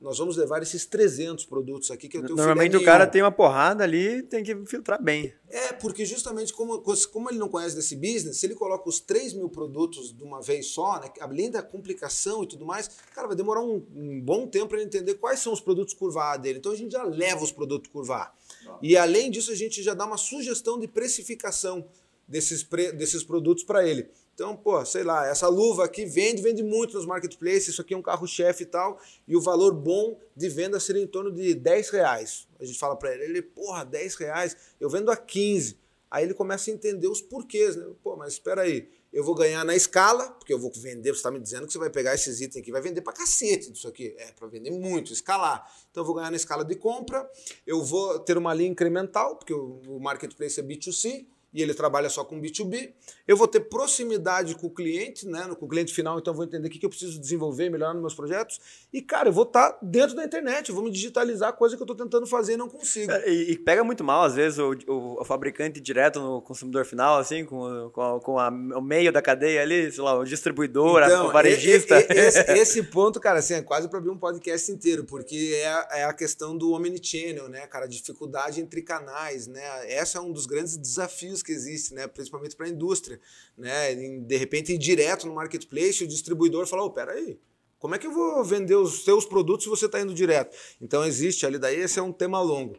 [0.00, 3.30] nós vamos levar esses 300 produtos aqui que eu tenho Normalmente o cara tem uma
[3.30, 5.32] porrada ali tem que filtrar bem.
[5.48, 6.82] É, porque justamente como,
[7.12, 10.40] como ele não conhece desse business, se ele coloca os 3 mil produtos de uma
[10.40, 14.46] vez só, né, além da complicação e tudo mais, cara, vai demorar um, um bom
[14.46, 16.58] tempo para ele entender quais são os produtos curvar dele.
[16.58, 18.34] Então a gente já leva os produtos curvar.
[18.80, 21.86] E além disso, a gente já dá uma sugestão de precificação
[22.26, 24.08] desses, pre, desses produtos para ele.
[24.40, 27.96] Então, pô, sei lá, essa luva aqui vende, vende muito nos marketplaces, isso aqui é
[27.96, 28.98] um carro-chefe e tal,
[29.28, 32.48] e o valor bom de venda seria em torno de 10 reais.
[32.58, 35.78] A gente fala para ele, ele, porra, 10 reais, eu vendo a 15.
[36.10, 37.84] Aí ele começa a entender os porquês, né?
[38.02, 41.30] Pô, mas espera aí, eu vou ganhar na escala, porque eu vou vender, você está
[41.30, 44.14] me dizendo que você vai pegar esses itens aqui, vai vender para cacete disso aqui.
[44.16, 45.70] É, para vender muito, escalar.
[45.90, 47.30] Então eu vou ganhar na escala de compra,
[47.66, 52.24] eu vou ter uma linha incremental, porque o marketplace é B2C, e ele trabalha só
[52.24, 52.92] com B2B.
[53.26, 56.44] Eu vou ter proximidade com o cliente, né, com o cliente final, então eu vou
[56.44, 58.60] entender o que eu preciso desenvolver, melhorar nos meus projetos.
[58.92, 61.82] E, cara, eu vou estar tá dentro da internet, eu vou me digitalizar, coisa que
[61.82, 63.10] eu estou tentando fazer e não consigo.
[63.10, 66.84] É, e, e, pega muito mal, às vezes, o, o, o, fabricante direto no consumidor
[66.84, 70.24] final, assim, com, com, a, com a, o meio da cadeia ali, sei lá, o
[70.24, 72.00] distribuidor, então, o varejista.
[72.00, 76.00] E, esse, esse, ponto, cara, assim, é quase para abrir um podcast inteiro, porque é,
[76.00, 79.62] é a questão do omnichannel, né, cara, a dificuldade entre canais, né?
[79.88, 82.06] Esse é um dos grandes desafios que existe, né?
[82.06, 83.20] principalmente para a indústria.
[83.56, 83.94] Né?
[83.94, 87.38] De repente, ir direto no marketplace, o distribuidor fala: oh, peraí,
[87.78, 90.56] como é que eu vou vender os seus produtos se você está indo direto?
[90.80, 92.78] Então, existe ali, daí esse é um tema longo.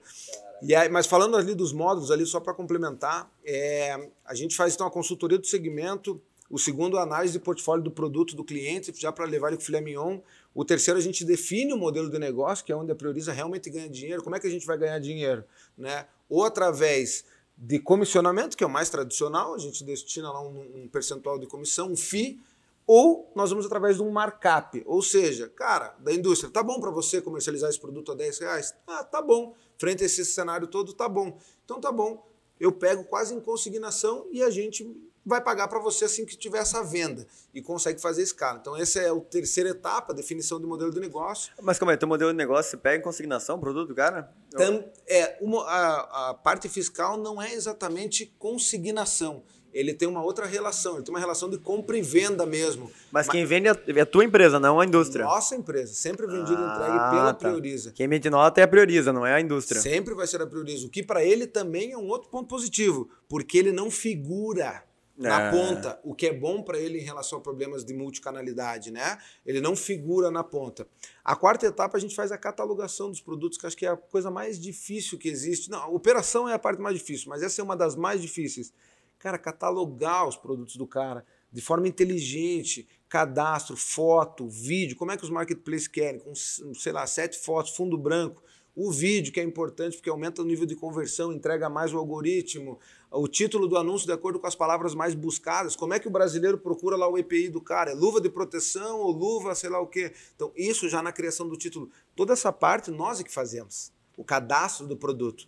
[0.61, 4.75] E aí, mas falando ali dos módulos, ali só para complementar, é, a gente faz
[4.75, 6.21] então a consultoria do segmento,
[6.51, 9.63] o segundo, a análise de portfólio do produto do cliente, já para levar ele com
[9.63, 10.19] filé mignon.
[10.53, 13.71] O terceiro, a gente define o modelo de negócio, que é onde a Prioriza realmente
[13.71, 14.21] ganha dinheiro.
[14.21, 15.43] Como é que a gente vai ganhar dinheiro?
[15.75, 16.05] Né?
[16.29, 17.25] Ou através
[17.63, 21.45] de comissionamento, que é o mais tradicional, a gente destina lá um, um percentual de
[21.45, 22.41] comissão, um FII,
[22.87, 24.81] ou nós vamos através de um markup.
[24.87, 28.73] Ou seja, cara, da indústria, tá bom para você comercializar esse produto a 10 reais?
[28.87, 29.53] Ah, tá bom.
[29.77, 31.37] Frente a esse cenário todo, tá bom.
[31.63, 32.27] Então tá bom.
[32.59, 34.83] Eu pego quase em consignação e a gente
[35.25, 38.59] vai pagar para você assim que tiver essa venda e consegue fazer escala.
[38.59, 41.53] Então, essa é a terceira etapa, a definição do modelo de negócio.
[41.61, 41.97] Mas como é?
[41.97, 44.31] Teu modelo de negócio, você pega em consignação o produto, cara?
[44.51, 50.45] Tam, é, uma, a, a parte fiscal não é exatamente consignação ele tem uma outra
[50.45, 52.91] relação, ele tem uma relação de compra e venda mesmo.
[53.11, 55.25] Mas, Mas quem vende é, é a tua empresa, não a indústria.
[55.25, 57.49] Nossa empresa, sempre vendido e ah, entregue pela tá.
[57.49, 57.91] Prioriza.
[57.91, 59.79] Quem vende nota é a Prioriza, não é a indústria.
[59.79, 63.09] Sempre vai ser a Prioriza, o que para ele também é um outro ponto positivo,
[63.29, 64.83] porque ele não figura
[65.21, 65.51] na é.
[65.51, 69.17] ponta, o que é bom para ele em relação a problemas de multicanalidade, né?
[69.45, 70.87] Ele não figura na ponta.
[71.23, 73.97] A quarta etapa a gente faz a catalogação dos produtos, que acho que é a
[73.97, 75.69] coisa mais difícil que existe.
[75.69, 78.73] Não, a operação é a parte mais difícil, mas essa é uma das mais difíceis.
[79.19, 85.23] Cara, catalogar os produtos do cara de forma inteligente, cadastro, foto, vídeo, como é que
[85.23, 86.19] os marketplaces querem?
[86.19, 88.41] Com, sei lá, sete fotos, fundo branco.
[88.73, 92.79] O vídeo, que é importante porque aumenta o nível de conversão, entrega mais o algoritmo,
[93.11, 95.75] o título do anúncio de acordo com as palavras mais buscadas.
[95.75, 97.91] Como é que o brasileiro procura lá o EPI do cara?
[97.91, 100.13] É luva de proteção ou luva, sei lá o quê?
[100.33, 101.89] Então, isso já na criação do título.
[102.15, 103.91] Toda essa parte nós é que fazemos.
[104.15, 105.47] O cadastro do produto.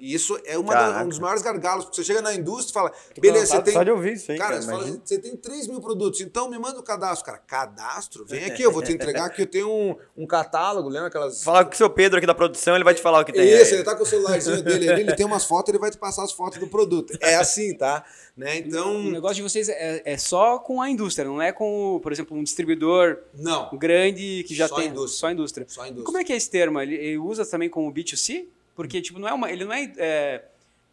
[0.00, 2.92] E isso é da, um dos maiores gargalos, porque você chega na indústria e fala,
[3.20, 3.74] beleza, você tem.
[3.74, 6.50] Só de ouvir isso aí, cara, cara você, fala, você, tem 3 mil produtos, então
[6.50, 7.24] me manda o cadastro.
[7.24, 8.26] Cara, cadastro?
[8.26, 11.44] Vem aqui, eu vou te entregar aqui, eu tenho um, um catálogo, lembra aquelas.
[11.44, 13.48] Falar com o seu Pedro aqui da produção, ele vai te falar o que tem.
[13.48, 13.74] Isso, aí.
[13.74, 16.24] ele tá com o celularzinho dele ali, ele tem umas fotos, ele vai te passar
[16.24, 17.16] as fotos do produto.
[17.20, 18.04] É assim, tá?
[18.36, 18.58] Né?
[18.58, 18.96] Então.
[18.96, 22.36] O negócio de vocês é, é só com a indústria, não é com, por exemplo,
[22.36, 23.70] um distribuidor não.
[23.78, 24.88] grande que já só tem.
[24.88, 25.20] Indústria.
[25.20, 25.66] Só indústria.
[25.68, 26.04] Só indústria.
[26.04, 26.80] Como é que é esse termo?
[26.80, 28.48] Ele, ele usa também com o B2C?
[28.74, 29.50] Porque, tipo, não é uma.
[29.50, 30.44] Ele não é, é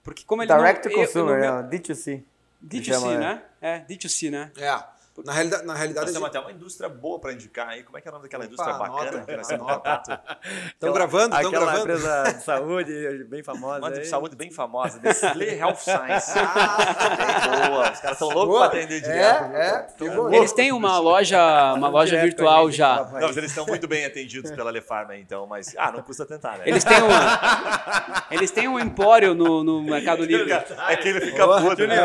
[0.03, 2.23] porque como ele Direct não, to consumer, eu, eu, D2C.
[2.63, 3.43] D2C, né?
[3.59, 4.51] É, D2C, né?
[4.57, 4.83] É.
[5.25, 7.83] Na realidade, na realidade nós temos até uma indústria boa para indicar aí.
[7.83, 10.19] Como é que é o nome daquela indústria Opa, bacana temos contato?
[10.67, 11.35] Estão gravando?
[11.35, 11.79] Estão gravando?
[11.79, 13.79] empresa de saúde bem famosa.
[13.79, 16.31] Uma de saúde bem famosa, Nestlé Health Science.
[16.37, 17.91] Ah, boa.
[17.91, 19.43] Os caras estão loucos para atender direto.
[19.53, 19.87] É,
[20.31, 20.35] é.
[20.37, 23.03] Eles têm uma loja, uma loja virtual já.
[23.03, 26.57] Não, mas eles estão muito bem atendidos pela Lefarma, então, mas ah, não custa tentar,
[26.57, 26.63] né?
[26.65, 30.51] Eles têm uma, eles têm um empório no, no Mercado Livre.
[30.51, 31.97] É que ele fica puto, né?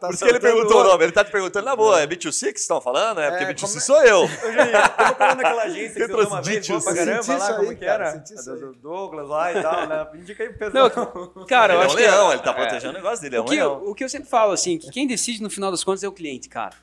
[0.00, 1.04] Por isso que ele perguntou o nome.
[1.04, 3.20] Ele tá te perguntando, na boa, é B2C que estão falando?
[3.20, 4.24] É, porque é, B2C sou eu.
[4.24, 7.54] Ô, Juninho, eu falando naquela agência que você usou uma vez, boa pra caramba, lá,
[7.54, 8.12] como que era?
[8.12, 10.06] Do Douglas lá e tal, né?
[10.14, 11.32] Indica aí pro pessoal.
[11.34, 13.40] Não, cara, eu ele acho é um leão, ele tá protegendo o negócio dele, é
[13.40, 13.82] um o que, leão.
[13.86, 16.12] o que eu sempre falo, assim, que quem decide no final das contas é o
[16.12, 16.74] cliente, cara.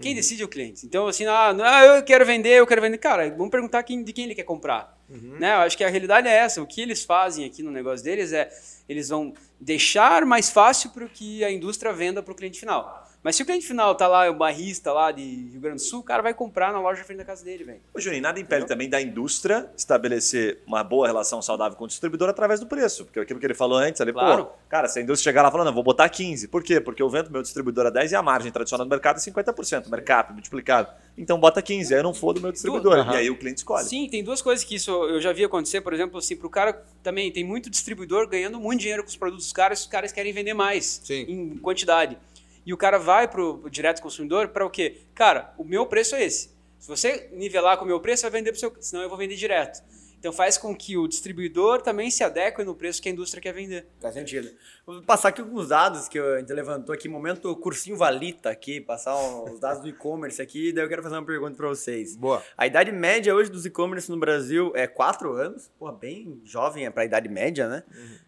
[0.00, 0.86] Quem decide é o cliente.
[0.86, 2.98] Então, assim, ah, ah, eu quero vender, eu quero vender.
[2.98, 4.96] Cara, vamos perguntar quem, de quem ele quer comprar.
[5.10, 5.36] Uhum.
[5.40, 5.54] Né?
[5.54, 6.62] Eu acho que a realidade é essa.
[6.62, 8.48] O que eles fazem aqui no negócio deles é
[8.88, 13.06] eles vão deixar mais fácil para que a indústria venda para o cliente final.
[13.20, 15.82] Mas se o cliente final tá lá, é o barrista lá de Rio Grande do
[15.82, 17.80] Sul, o cara vai comprar na loja frente da casa dele, velho.
[17.92, 22.28] Ô, Juninho, nada impede também da indústria estabelecer uma boa relação saudável com o distribuidor
[22.28, 23.04] através do preço.
[23.04, 24.44] Porque aquilo que ele falou antes, ali, Claro.
[24.46, 26.46] pô, cara, se a indústria chegar lá falando, não, vou botar 15.
[26.46, 26.80] Por quê?
[26.80, 29.88] Porque eu vendo meu distribuidor a 10 e a margem tradicional do mercado é 50%,
[29.90, 30.88] mercado multiplicado.
[31.16, 32.98] Então bota 15, aí eu não for do meu distribuidor.
[32.98, 33.14] Aham.
[33.14, 33.84] E aí o cliente escolhe.
[33.84, 36.80] Sim, tem duas coisas que isso eu já vi acontecer, por exemplo, assim, pro cara
[37.02, 40.32] também tem muito distribuidor ganhando muito dinheiro com os produtos dos caras, os caras querem
[40.32, 41.24] vender mais Sim.
[41.26, 42.18] em quantidade.
[42.66, 45.00] E o cara vai pro, pro direto consumidor para o quê?
[45.14, 46.50] Cara, o meu preço é esse.
[46.78, 49.36] Se você nivelar com o meu preço, vai vender pro seu, senão eu vou vender
[49.36, 49.82] direto.
[50.18, 53.54] Então faz com que o distribuidor também se adeque no preço que a indústria quer
[53.54, 53.86] vender.
[54.00, 54.50] Faz sentido.
[54.88, 59.14] Vou passar aqui alguns dados que a gente levantou aqui, momento cursinho valita aqui, passar
[59.44, 62.16] os dados do e-commerce aqui, daí eu quero fazer uma pergunta para vocês.
[62.16, 62.42] Boa.
[62.56, 66.90] A idade média hoje dos e-commerce no Brasil é 4 anos, pô, bem jovem é
[66.90, 67.82] para a idade média, né?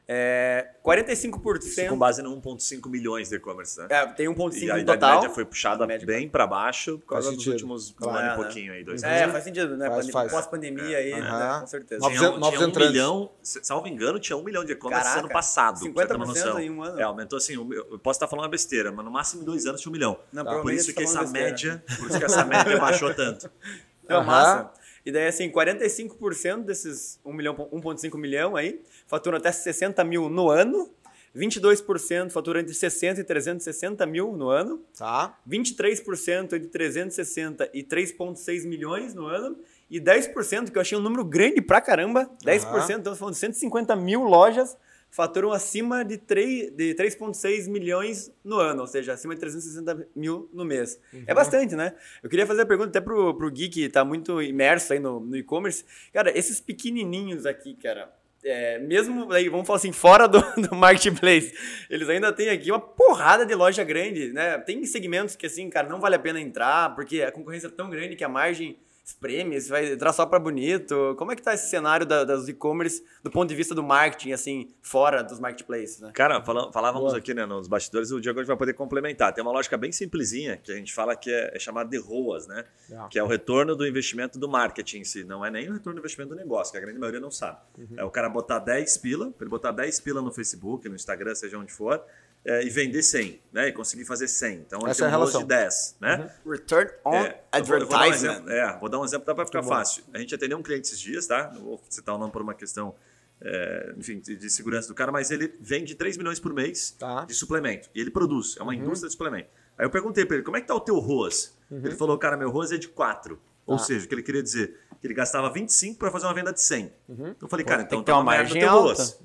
[0.07, 0.73] É,
[1.09, 1.89] Isso 45%.
[1.89, 3.87] com base no 1,5 milhões de e-commerce, né?
[3.89, 5.15] É, tem E 1,5 a no idade total.
[5.15, 8.27] média foi puxada A média bem para baixo por causa dos últimos um Claro, ano
[8.27, 8.35] e né?
[8.45, 9.33] pouquinho aí, dois É, anos.
[9.33, 9.89] faz sentido, né?
[10.29, 11.21] Pós-pandemia aí, né?
[11.21, 11.61] Aham.
[11.61, 12.01] Com certeza.
[12.03, 12.93] Novos- Tinha, um- novos tinha um entrantes.
[12.93, 15.79] milhão, salvo engano, tinha um milhão de e-commerce ano passado.
[15.79, 16.99] pra você ter uma 50% em um ano.
[16.99, 19.81] É, aumentou assim, eu posso estar falando uma besteira, mas no máximo em dois anos
[19.81, 20.19] tinha um milhão.
[20.33, 21.49] Não, por provavelmente isso você que tá essa besteira.
[21.49, 23.51] média, por isso que essa média baixou tanto.
[24.09, 24.27] Não, Aham.
[24.27, 24.71] massa.
[25.07, 30.51] E daí, assim, 45% desses 1 milhão, 1,5 milhão aí faturam até 60 mil no
[30.51, 30.91] ano.
[31.35, 34.83] 22% faturam entre 60 e 360 mil no ano.
[34.99, 35.39] Tá.
[35.49, 39.57] 23% entre 360 e 3,6 milhões no ano.
[39.89, 43.97] E 10%, que eu achei um número grande pra caramba, 10%, estamos falando de 150
[43.97, 44.77] mil lojas,
[45.11, 50.49] faturam acima de 3 de 3,6 milhões no ano, ou seja, acima de 360 mil
[50.53, 51.01] no mês.
[51.27, 51.95] É bastante, né?
[52.23, 55.21] Eu queria fazer a pergunta até pro, pro Gui, que tá muito imerso aí no,
[55.21, 55.85] no e-commerce.
[56.13, 61.53] Cara, esses pequenininhos aqui, cara, é, mesmo aí, vamos falar assim, fora do, do marketplace,
[61.91, 64.59] eles ainda têm aqui uma porrada de loja grande, né?
[64.59, 67.91] Tem segmentos que, assim, cara, não vale a pena entrar, porque a concorrência é tão
[67.91, 68.79] grande que a margem
[69.21, 71.15] você vai entrar só para bonito.
[71.19, 74.33] Como é que tá esse cenário da, das e-commerce do ponto de vista do marketing,
[74.33, 76.11] assim, fora dos marketplaces, né?
[76.13, 77.19] Cara, fala- falávamos Boa.
[77.19, 79.33] aqui né, nos bastidores, o Diego hoje vai poder complementar.
[79.33, 82.47] Tem uma lógica bem simplesinha que a gente fala que é, é chamada de ROAS,
[82.47, 82.65] né?
[82.91, 83.09] É.
[83.09, 85.25] Que é o retorno do investimento do marketing em si.
[85.25, 87.59] Não é nem o retorno do investimento do negócio, que a grande maioria não sabe.
[87.97, 91.59] É o cara botar 10 pila, ele botar 10 pila no Facebook, no Instagram, seja
[91.59, 92.03] onde for,
[92.45, 93.69] é, e vender 100, né?
[93.69, 94.55] E conseguir fazer 100.
[94.61, 95.41] Então, Essa ele é um relação.
[95.43, 96.31] de 10, né?
[96.47, 98.31] Return on É, eu vou- vou dar um advertisement.
[98.33, 100.05] exemplo, é, vou dar um exemplo para ficar fácil.
[100.15, 101.51] A gente atendeu um cliente esses dias, tá?
[101.53, 102.95] Não vou citar o nome por uma questão,
[103.43, 107.25] é, enfim, de, de segurança do cara, mas ele vende 3 milhões por mês Tá.
[107.25, 107.89] de suplemento.
[107.95, 109.49] E ele produz, é uma indústria de suplemento.
[109.79, 111.57] Aí eu perguntei para ele, como é que tá o teu ROAS?
[111.71, 113.41] Ele falou, cara, meu ROAS é de 4.
[113.67, 113.85] Ou Tá.
[113.85, 114.79] seja, o que ele queria dizer?
[115.01, 116.93] Que ele gastava 25 para fazer uma venda de 100.
[117.09, 119.03] Então eu falei, cara, tem então ter tá uma margem alta.
[119.03, 119.19] ROAS.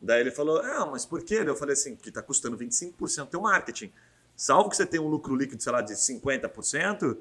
[0.00, 1.42] Daí ele falou, ah, mas por quê?
[1.44, 3.92] Eu falei assim, que tá custando 25% teu marketing.
[4.36, 7.16] Salvo que você tenha um lucro líquido, sei lá, de 50%,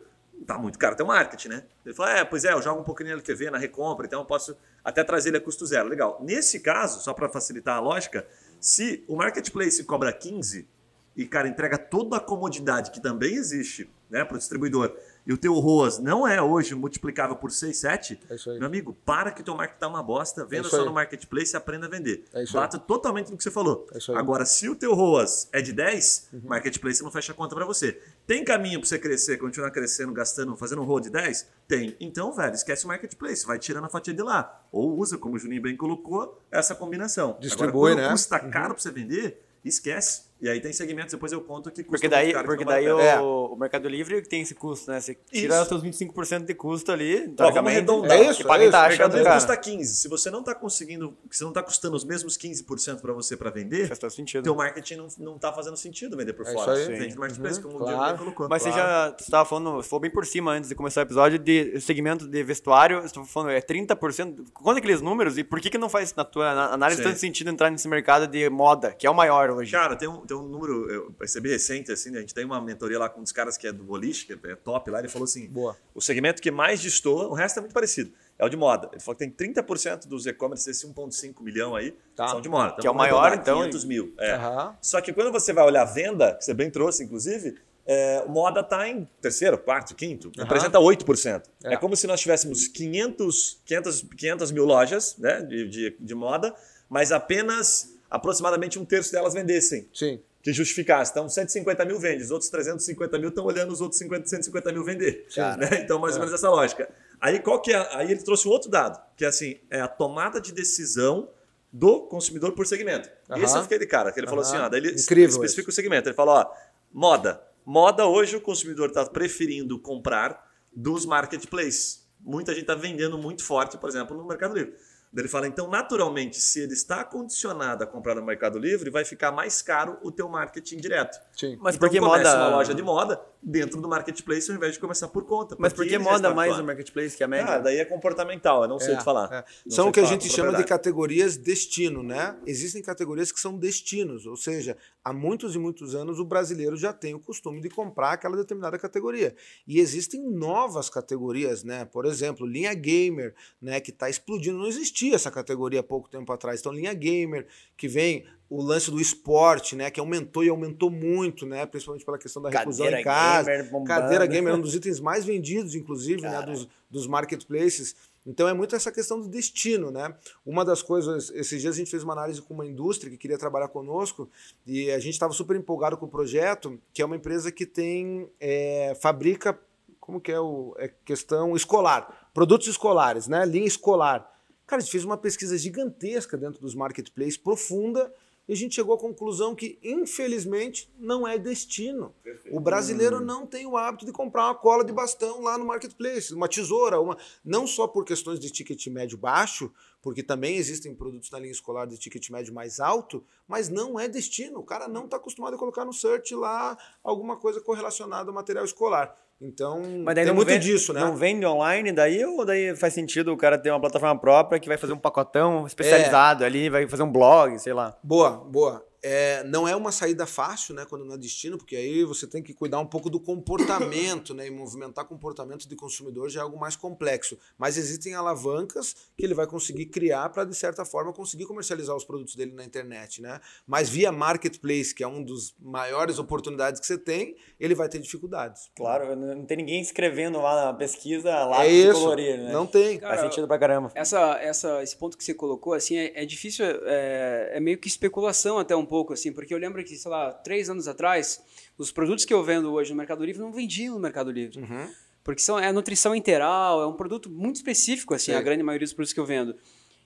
[0.46, 1.64] tá muito caro teu marketing, né?
[1.86, 4.26] Ele falou, é, pois é, eu jogo um pouquinho na LTV, na recompra, então eu
[4.26, 5.90] posso até trazer ele a custo zero.
[5.90, 6.20] Legal.
[6.24, 8.26] Nesse caso, só para facilitar a lógica,
[8.60, 10.68] se o marketplace cobra 15
[11.16, 14.96] e, cara, entrega toda a comodidade que também existe né, para o distribuidor,
[15.28, 18.58] e o teu ROAS não é hoje multiplicável por 6, 7, É isso aí.
[18.58, 20.86] meu amigo, para que teu marketing tá uma bosta, venda isso só aí.
[20.88, 22.24] no marketplace e aprenda a vender.
[22.34, 22.46] É.
[22.46, 23.86] Bata totalmente no que você falou.
[23.92, 24.18] É.
[24.18, 28.02] Agora, se o teu ROAS é de 10, marketplace não fecha a conta para você.
[28.26, 31.46] Tem caminho para você crescer, continuar crescendo, gastando, fazendo um ROAS de 10?
[31.68, 31.98] Tem.
[32.00, 34.66] Então, velho, esquece o marketplace, vai tirando a fatia de lá.
[34.72, 37.38] Ou usa, como o Juninho bem colocou, essa combinação.
[37.42, 38.12] Distribui, Agora, quando né?
[38.12, 40.27] custa caro para você vender, esquece.
[40.40, 43.00] E aí tem segmentos, depois eu conto que custa Porque daí, porque daí o.
[43.00, 43.20] É.
[43.20, 45.00] o Mercado Livre tem esse custo, né?
[45.02, 45.62] Você tira Isso.
[45.64, 48.12] os seus 25% de custo ali, Ó, vamos arredondar.
[48.12, 48.70] É isso, que paga é isso.
[48.70, 49.96] O taxa Mercado do Livre custa 15.
[49.96, 53.50] Se você não está conseguindo, se não está custando os mesmos 15% para você para
[53.50, 54.44] vender, Faz todo sentido.
[54.44, 56.80] teu marketing não, não tá fazendo sentido vender por É fora.
[56.80, 57.00] isso aí.
[57.00, 57.98] Vende no marketplace, Uhum, como o claro.
[58.04, 58.48] Diego colocou.
[58.50, 58.88] Mas você Claro.
[59.12, 62.28] já estava falando, você falou bem por cima antes de começar o episódio, de segmento
[62.28, 64.44] de vestuário, você estava falando, é 30%.
[64.54, 67.08] Quanto é aqueles números e por que, que não faz, na tua na- análise, Sim.
[67.10, 69.72] tanto sentido entrar nesse mercado de moda, que é o maior hoje?
[69.72, 72.18] Cara, tem um, tem um número, eu recebi recente, assim, né?
[72.18, 74.34] a gente tem uma mentoria lá com um dos caras que é do boliche, que
[74.48, 75.76] é top lá, ele falou assim, Boa.
[75.96, 78.90] o segmento que mais destoa, o resto é muito parecido, é o de moda.
[78.92, 82.28] Ele falou que tem 30% dos e-commerce desse 1.5 milhão aí, Tá.
[82.28, 82.76] são de moda.
[82.80, 84.14] Que é o maior, então, 500 mil.
[84.20, 84.34] É.
[84.34, 84.76] Aham.
[84.82, 88.60] Só que quando você vai olhar a venda, que você bem trouxe, inclusive, é, moda
[88.60, 91.44] está em terceiro, quarto, quinto, representa 8%.
[91.64, 91.74] É.
[91.74, 91.78] É.
[91.78, 96.54] como se nós tivéssemos 500, 500, 500 mil lojas né, de, de, de moda,
[96.90, 100.20] mas apenas aproximadamente um terço delas vendessem, Sim.
[100.42, 101.12] que justificasse.
[101.12, 104.84] Então, 150 mil vende, os outros 350 mil estão olhando os outros 50, 150 mil
[104.84, 105.28] vender.
[105.34, 105.58] Cara.
[105.58, 105.82] Né?
[105.82, 106.90] Então, mais ou menos essa lógica.
[107.20, 107.96] Aí, qual que é?
[107.96, 111.30] Aí ele trouxe um outro dado, que é assim, é a tomada de decisão
[111.72, 113.10] do consumidor por segmento.
[113.38, 115.74] Esse eu fiquei de cara, que ele falou assim, ó, daí ele Incrível especifica o
[115.74, 116.08] segmento.
[116.08, 116.52] Ele falou, ó,
[116.94, 122.08] moda, Moda hoje o consumidor está preferindo comprar dos marketplaces.
[122.18, 124.74] Muita gente está vendendo muito forte, por exemplo, no Mercado Livre.
[125.16, 129.32] Ele fala, então, naturalmente, se ele está condicionado a comprar no Mercado Livre, vai ficar
[129.32, 131.18] mais caro o teu marketing direto.
[131.36, 131.58] Sim.
[131.60, 132.48] Mas então, por que começa moda?
[132.50, 135.56] uma loja de moda dentro do marketplace ao invés de começar por conta.
[135.58, 137.56] Mas por porque que moda mais no marketplace que a média?
[137.56, 139.32] Ah, daí é comportamental, eu não sei É, te falar.
[139.32, 139.44] é.
[139.70, 142.36] São sei o que a gente chama de categorias destino, né?
[142.46, 146.92] Existem categorias que são destinos, ou seja, há muitos e muitos anos o brasileiro já
[146.92, 149.36] tem o costume de comprar aquela determinada categoria.
[149.66, 151.86] E existem novas categorias, né?
[151.86, 154.58] Por exemplo, linha gamer, né, que está explodindo.
[154.58, 156.60] Não existia essa categoria há pouco tempo atrás.
[156.60, 161.46] Então, linha gamer, que vem o lance do esporte, né, que aumentou e aumentou muito,
[161.46, 163.52] né, principalmente pela questão da reclusão Cadeira em casa.
[163.52, 163.88] gamer bombando.
[163.88, 167.96] Cadeira gamer é um dos itens mais vendidos, inclusive, né, dos, dos marketplaces.
[168.26, 170.14] Então é muito essa questão do destino, né?
[170.46, 173.38] Uma das coisas, esses dias a gente fez uma análise com uma indústria que queria
[173.38, 174.30] trabalhar conosco
[174.66, 178.30] e a gente estava super empolgado com o projeto, que é uma empresa que tem,
[178.38, 179.58] é, fabrica,
[180.00, 183.46] como que é o, é questão escolar, produtos escolares, né?
[183.46, 184.37] Linha escolar.
[184.68, 188.14] Cara, a gente fez uma pesquisa gigantesca dentro dos marketplaces, profunda,
[188.48, 192.14] e a gente chegou à conclusão que, infelizmente, não é destino.
[192.52, 196.34] O brasileiro não tem o hábito de comprar uma cola de bastão lá no marketplace,
[196.34, 201.30] uma tesoura, uma não só por questões de ticket médio baixo, porque também existem produtos
[201.32, 204.60] na linha escolar de ticket médio mais alto, mas não é destino.
[204.60, 208.64] O cara não está acostumado a colocar no search lá alguma coisa correlacionada ao material
[208.64, 209.18] escolar.
[209.40, 209.84] Então,
[210.16, 211.00] tem muito vende, disso, né?
[211.00, 214.68] Não vende online daí ou daí faz sentido o cara ter uma plataforma própria que
[214.68, 216.48] vai fazer um pacotão especializado É.
[216.48, 217.96] ali, vai fazer um blog, sei lá.
[218.04, 218.87] Boa, boa.
[219.02, 222.42] É, não é uma saída fácil, né, quando não é destino, porque aí você tem
[222.42, 226.60] que cuidar um pouco do comportamento, né, e movimentar comportamento de consumidor já é algo
[226.60, 227.38] mais complexo.
[227.58, 232.04] Mas existem alavancas que ele vai conseguir criar para de certa forma conseguir comercializar os
[232.04, 233.40] produtos dele na internet, né?
[233.66, 238.00] Mas via marketplace, que é um dos maiores oportunidades que você tem, ele vai ter
[238.00, 238.72] dificuldades.
[238.76, 241.94] Claro, não tem ninguém escrevendo lá na pesquisa lá é isso.
[241.94, 242.52] colorir, né?
[242.52, 242.98] Não tem.
[242.98, 243.92] Cara, Faz sentido pra caramba.
[243.94, 247.88] Essa, essa, esse ponto que você colocou, assim, é, é difícil, é, é meio que
[247.88, 251.44] especulação até um pouco, assim, porque eu lembro que, sei lá, três anos atrás,
[251.78, 254.60] os produtos que eu vendo hoje no Mercado Livre não vendiam no Mercado Livre.
[254.60, 254.90] Uhum.
[255.24, 258.38] Porque são, é nutrição integral, é um produto muito específico, assim, Sim.
[258.38, 259.56] a grande maioria dos produtos que eu vendo.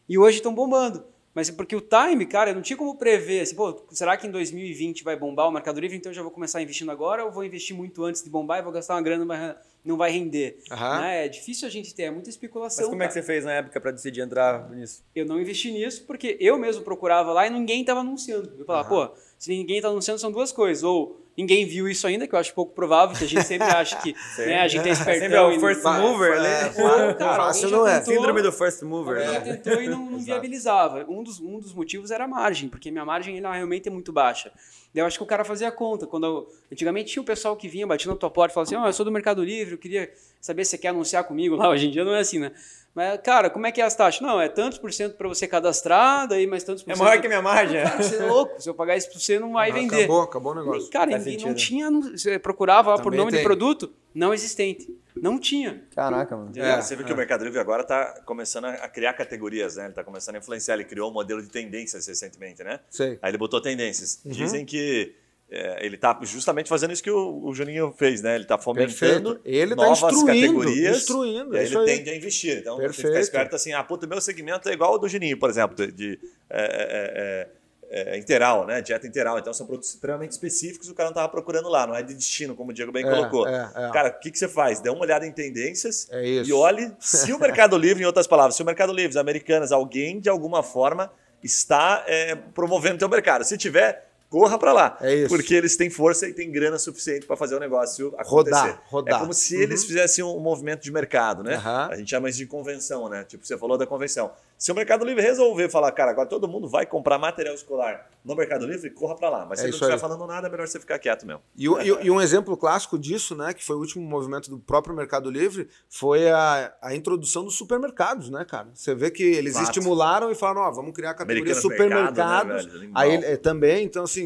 [0.09, 1.05] E hoje estão bombando.
[1.33, 4.31] Mas porque o time, cara, eu não tinha como prever, assim, pô, será que em
[4.31, 7.45] 2020 vai bombar o Mercado Livre, então eu já vou começar investindo agora ou vou
[7.45, 10.59] investir muito antes de bombar e vou gastar uma grana, mas não vai render?
[10.69, 11.01] Aham.
[11.01, 11.25] Né?
[11.25, 12.83] É difícil a gente ter, é muita especulação.
[12.83, 13.23] Mas como é que cara.
[13.23, 15.03] você fez na época pra decidir entrar nisso?
[15.15, 18.53] Eu não investi nisso porque eu mesmo procurava lá e ninguém estava anunciando.
[18.57, 20.83] Eu falava, pô, se ninguém está anunciando são duas coisas.
[20.83, 23.95] Ou ninguém viu isso ainda, que eu acho pouco provável, que a gente sempre acha
[23.99, 25.19] que né, a gente é espertão.
[25.21, 26.65] Sempre é o first mover, né?
[26.77, 27.99] Ou, cara, Fácil não é.
[27.99, 29.15] tentou- Síndrome do first mover.
[29.17, 29.39] Né?
[29.39, 31.05] tentou e não, não viabilizava.
[31.09, 34.11] Um dos, um dos motivos era a margem, porque minha margem ela realmente é muito
[34.13, 34.51] baixa.
[34.93, 36.05] Daí Eu acho que o cara fazia a conta.
[36.05, 38.75] Quando eu- antigamente tinha o pessoal que vinha, batia na tua porta e falava assim:
[38.75, 41.67] oh, eu sou do Mercado Livre, eu queria saber se você quer anunciar comigo lá.
[41.67, 42.51] Hoje em dia não é assim, né?
[42.93, 44.21] Mas, cara, como é que é as taxas?
[44.21, 47.03] Não, é tantos por cento para você cadastrar, daí mais tantos por É cento.
[47.05, 47.81] maior que a minha margem.
[47.83, 48.61] Cara, você é louco.
[48.61, 49.95] Se eu pagar isso pra você, não vai vender.
[50.03, 50.89] Acabou, acabou o negócio.
[50.89, 51.89] Cara, Faz ninguém- não tinha.
[51.89, 53.45] não- Você procurava lá por Também nome de tem.
[53.45, 54.93] produto, não existente.
[55.15, 55.83] Não tinha.
[55.95, 56.51] Caraca, mano.
[56.55, 59.83] É, Você viu que o Mercado Livre agora está começando a criar categorias, né?
[59.83, 60.73] Ele está começando a influenciar.
[60.75, 62.79] Ele criou um modelo de tendências recentemente, né?
[62.89, 63.19] Sei.
[63.21, 64.21] Aí ele botou tendências.
[64.25, 64.31] Uhum.
[64.31, 65.13] Dizem que
[65.51, 68.35] é, ele está justamente fazendo isso que o, o Juninho fez, né?
[68.35, 69.41] Ele está fomentando Perfeito.
[69.43, 71.85] Ele tá novas instruindo, categorias instruindo, e é aí ele aí.
[71.85, 72.57] tende a investir.
[72.59, 73.07] Então, você Perfeito.
[73.07, 75.75] fica esperto assim, ah, puta, o meu segmento é igual ao do Juninho, por exemplo,
[75.75, 77.47] de, de, é,
[77.91, 78.81] é, é, é, integral, né?
[78.81, 79.39] Dieta integral.
[79.39, 82.13] Então, são produtos extremamente específicos que o cara não estava procurando lá, não é de
[82.13, 83.45] destino, como o Diego bem É, colocou.
[83.45, 83.91] é, é.
[83.91, 84.79] Cara, o que, que você faz?
[84.79, 88.55] Dê uma olhada em tendências É e olhe se o Mercado Livre, em outras palavras,
[88.55, 91.11] se o Mercado Livre, as americanas, alguém de alguma forma
[91.43, 93.43] está é, promovendo o teu mercado.
[93.43, 94.97] Se tiver, corra para lá.
[95.01, 95.27] É isso.
[95.29, 98.55] Porque eles têm força e têm grana suficiente para fazer o negócio acontecer.
[98.55, 99.15] Rodar, rodar.
[99.17, 101.55] É como se eles fizessem um movimento de mercado, né?
[101.55, 101.89] Aham.
[101.91, 103.23] A gente chama isso de convenção, né?
[103.25, 104.31] Tipo, você falou da convenção.
[104.57, 108.35] Se o Mercado Livre resolver falar, cara, agora todo mundo vai comprar material escolar no
[108.35, 109.45] Mercado Livre, corra para lá.
[109.45, 111.41] Mas É se ele não estiver falando nada, é melhor você ficar quieto mesmo.
[111.57, 114.59] E, o- e e um exemplo clássico disso, né, que foi o último movimento do
[114.59, 118.67] próprio Mercado Livre, foi a, a introdução dos supermercados, né, cara?
[118.75, 119.63] Você vê que eles Fato.
[119.63, 122.65] estimularam e falaram, ó, vamos criar a categoria Americanas Mercado, supermercados.
[122.65, 122.77] né, velho?
[122.83, 123.01] Animal.
[123.03, 124.20] Aí é, também, então assim,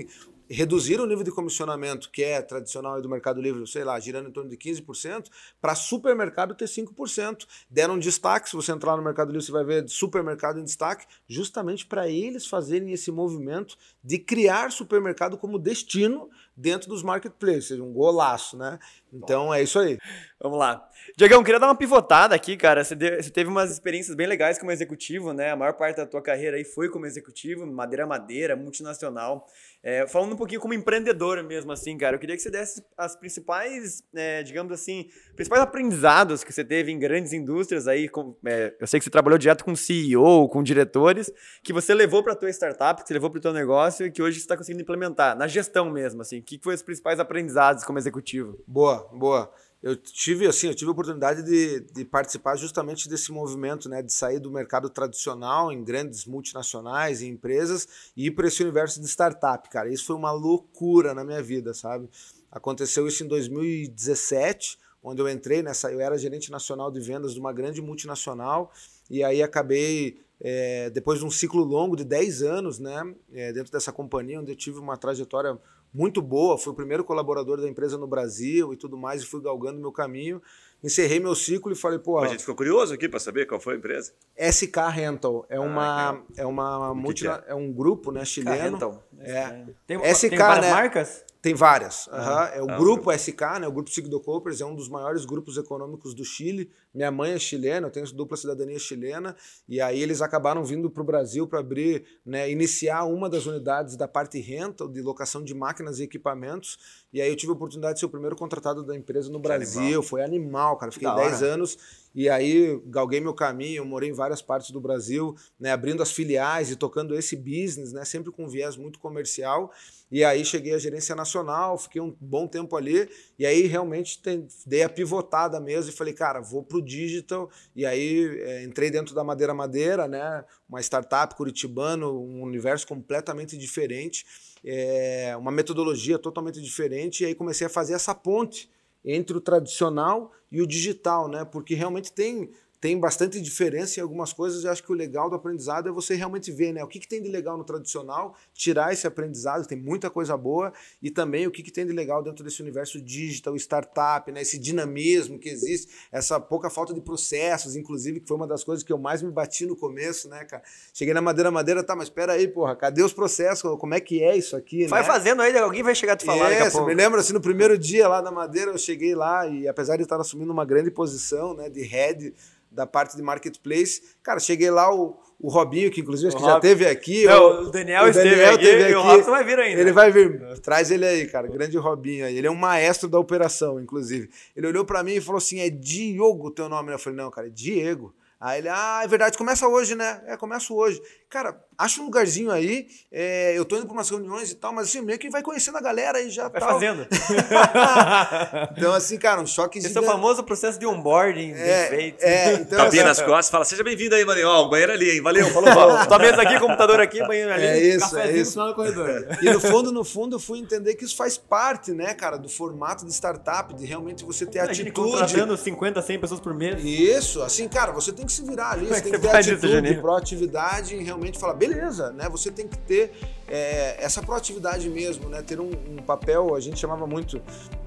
[0.50, 4.32] reduziram o nível de comissionamento, que é tradicional do Mercado Livre, sei lá, girando em
[4.32, 5.30] torno de 15%,
[5.60, 7.46] para supermercado ter 5%.
[7.70, 11.86] Deram destaque, se você entrar no Mercado Livre, você vai ver supermercado em destaque, justamente
[11.86, 18.58] para eles fazerem esse movimento de criar supermercado como destino dentro dos marketplaces, um golaço,
[18.58, 18.80] né?
[19.12, 19.98] Então é isso aí.
[20.42, 20.88] Vamos lá.
[21.18, 22.84] Diegão, queria dar uma pivotada aqui, cara.
[22.84, 25.52] Você, teve umas experiências bem legais como executivo, né?
[25.52, 29.46] A maior parte da tua carreira aí foi como executivo, madeira madeira, multinacional.
[29.82, 33.16] É, falando um pouquinho como empreendedor mesmo, assim, cara, eu queria que você desse as
[33.16, 38.10] principais, é, digamos assim, principais aprendizados que você teve em grandes indústrias aí.
[38.10, 41.32] Com, é, eu sei que você trabalhou direto com CEO, com diretores,
[41.64, 44.22] que você levou para tua startup, que você levou para o teu negócio e que
[44.22, 46.42] hoje você está conseguindo implementar, na gestão mesmo, assim.
[46.46, 48.56] O que foi os principais aprendizados como executivo?
[48.68, 53.90] Boa, boa eu tive assim, eu tive a oportunidade de, de, participar justamente desse movimento,
[53.90, 58.62] né, de sair do mercado tradicional em grandes multinacionais e empresas e ir para esse
[58.62, 59.88] universo de startup, cara.
[59.90, 62.08] Isso foi uma loucura na minha vida, sabe?
[62.52, 67.40] Aconteceu isso em 2017, onde eu entrei nessa, eu era gerente nacional de vendas de
[67.40, 68.72] uma grande multinacional
[69.10, 73.72] e aí acabei é, depois de um ciclo longo de 10 anos, né, é, dentro
[73.72, 75.60] dessa companhia, onde eu tive uma trajetória
[75.96, 79.42] muito boa, fui o primeiro colaborador da empresa no Brasil e tudo mais, e fui
[79.42, 80.42] galgando meu caminho.
[80.84, 82.20] Encerrei meu ciclo e falei, pô.
[82.20, 84.12] A gente ficou curioso aqui para saber qual foi a empresa.
[84.38, 87.44] SK Rental é ah, uma é uma multi, é?
[87.48, 87.56] é?
[87.56, 88.58] um grupo, né, chileno.
[88.58, 89.04] SK Rental.
[89.20, 89.66] É.
[89.88, 90.72] Tem, SK, tem várias né?
[90.72, 91.26] marcas?
[91.46, 92.08] Tem várias.
[92.08, 92.14] Uhum.
[92.56, 93.68] É o ah, grupo SK, né?
[93.68, 96.72] O grupo Sigdo Coopers é um dos maiores grupos econômicos do Chile.
[96.92, 99.36] Minha mãe é chilena, eu tenho dupla cidadania chilena.
[99.70, 102.50] E aí eles acabaram vindo para o Brasil para abrir, né?
[102.50, 107.06] Iniciar uma das unidades da parte rental, de locação de máquinas e equipamentos.
[107.14, 109.82] E aí eu tive a oportunidade de ser o primeiro contratado da empresa no Brasil.
[109.82, 110.02] Animal.
[110.02, 110.92] Foi animal, cara.
[110.92, 111.78] Fiquei 10 anos
[112.16, 116.72] e aí galguei meu caminho, morei em várias partes do Brasil, né, abrindo as filiais
[116.72, 119.70] e tocando esse business, né, sempre com viés muito comercial.
[120.10, 124.48] E aí cheguei à gerência nacional, fiquei um bom tempo ali, e aí realmente tem,
[124.66, 127.50] dei a pivotada mesmo e falei, cara, vou pro digital.
[127.76, 133.58] E aí é, entrei dentro da Madeira Madeira, né, uma startup curitibano, um universo completamente
[133.58, 134.26] diferente,
[134.64, 138.70] é, uma metodologia totalmente diferente, e aí comecei a fazer essa ponte
[139.06, 141.46] entre o tradicional e o digital, né?
[141.46, 142.50] Porque realmente tem
[142.86, 146.14] tem bastante diferença em algumas coisas e acho que o legal do aprendizado é você
[146.14, 149.76] realmente ver né, o que, que tem de legal no tradicional, tirar esse aprendizado, tem
[149.76, 150.72] muita coisa boa,
[151.02, 154.60] e também o que, que tem de legal dentro desse universo digital, startup, né, esse
[154.60, 158.94] dinamismo que existe, essa pouca falta de processos, inclusive, que foi uma das coisas que
[158.94, 160.62] eu mais me bati no começo, né, cara?
[160.94, 163.64] Cheguei na Madeira Madeira, tá, mas espera aí, porra, cadê os processos?
[163.80, 165.08] Como é que é isso aqui, Vai né?
[165.08, 168.08] fazendo aí, alguém vai chegar a te falar é, Me lembro, assim, no primeiro dia
[168.08, 171.68] lá na Madeira, eu cheguei lá e apesar de estar assumindo uma grande posição, né,
[171.68, 172.32] de head
[172.76, 174.02] da parte de marketplace.
[174.22, 177.26] Cara, cheguei lá, o, o Robinho, que inclusive acho que já teve aqui.
[177.26, 178.92] Não, o, Daniel, o esteve Daniel aqui, aqui.
[178.92, 179.82] E o Robson vai vir ainda.
[179.82, 180.60] Ele vai vir.
[180.62, 181.48] Traz ele aí, cara.
[181.48, 182.38] Grande Robinho aí.
[182.38, 184.30] Ele é um maestro da operação, inclusive.
[184.56, 186.92] Ele olhou para mim e falou assim: é Diogo o teu nome?
[186.92, 188.14] Eu falei: não, cara, é Diego.
[188.40, 190.22] Aí ele, ah, é verdade, começa hoje, né?
[190.28, 191.02] É, começa hoje.
[191.30, 194.88] Cara, acha um lugarzinho aí, é, eu tô indo para umas reuniões e tal, mas
[194.88, 196.74] assim, meio que vai conhecendo a galera e já Vai tal.
[196.74, 197.08] fazendo.
[198.78, 202.24] então, assim, cara, um choque Esse é o famoso processo de onboarding é, bem feito.
[202.24, 204.42] É, então, Tapinha assim, nas costas, fala, seja bem-vindo aí, mano.
[204.48, 205.22] Ó, o banheiro ali, hein?
[205.22, 207.66] Valeu, falou, Tua mesa aqui, computador aqui, banheiro ali.
[207.66, 208.60] É isso, é isso.
[208.60, 209.26] No corredor.
[209.42, 212.50] E no fundo, no fundo, eu fui entender que isso faz parte, né, cara, do
[212.50, 215.12] formato de startup, de realmente você ter Imagine atitude.
[215.12, 216.84] contratando 50, 100 pessoas por mês.
[216.84, 220.96] Isso, assim, cara, você tem que se virar ali, você tem que ter atitude, proatividade
[220.96, 222.28] e realmente falar, beleza, né?
[222.30, 223.12] Você tem que ter
[223.48, 225.42] é, essa proatividade mesmo, né?
[225.42, 227.42] Ter um, um, papel, a gente chamava muito,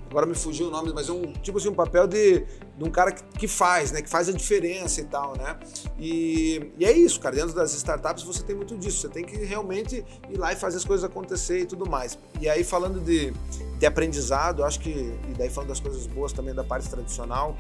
[0.09, 2.44] agora me fugiu o nome, mas é um tipo assim, um papel de,
[2.76, 4.00] de um cara que, que, faz, né?
[4.00, 5.56] Que faz a diferença e tal, né?
[5.98, 7.34] E, e, é isso, cara.
[7.34, 9.00] Dentro das startups você tem muito disso.
[9.00, 12.18] Você tem que realmente ir lá e fazer as coisas acontecer e tudo mais.
[12.40, 13.32] E aí, falando de,
[13.78, 17.56] de aprendizado, acho que, e daí falando das coisas boas também da parte tradicional,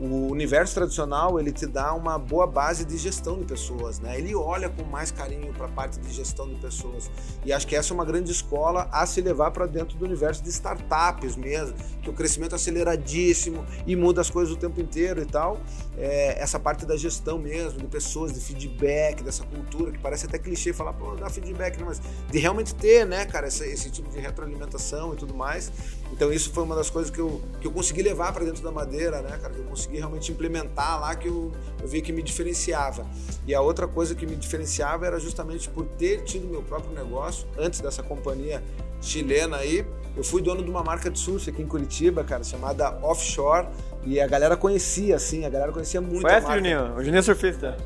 [0.00, 4.18] o universo tradicional ele te dá uma boa base de gestão de pessoas, né?
[4.18, 7.10] Ele olha com mais carinho para a parte de gestão de pessoas
[7.44, 10.42] e acho que essa é uma grande escola a se levar para dentro do universo
[10.42, 15.20] de startups mesmo, que o crescimento é aceleradíssimo e muda as coisas o tempo inteiro
[15.20, 15.60] e tal.
[15.96, 20.38] É, essa parte da gestão mesmo, de pessoas, de feedback, dessa cultura que parece até
[20.38, 21.84] clichê falar, pô, dá feedback, né?
[21.86, 25.70] mas de realmente ter, né, cara, esse, esse tipo de retroalimentação e tudo mais.
[26.12, 28.70] Então isso foi uma das coisas que eu, que eu consegui levar para dentro da
[28.70, 29.54] madeira, né, cara?
[29.54, 31.50] Que eu consegui realmente implementar lá que eu,
[31.80, 33.06] eu vi que me diferenciava.
[33.46, 37.48] E a outra coisa que me diferenciava era justamente por ter tido meu próprio negócio
[37.58, 38.62] antes dessa companhia
[39.00, 39.84] chilena aí.
[40.14, 43.66] Eu fui dono de uma marca de surf aqui em Curitiba, cara, chamada Offshore.
[44.04, 46.56] E a galera conhecia, assim, a galera conhecia muito Conhece, a.
[46.56, 46.94] Juninho?
[46.94, 47.76] O Juninho é surfista.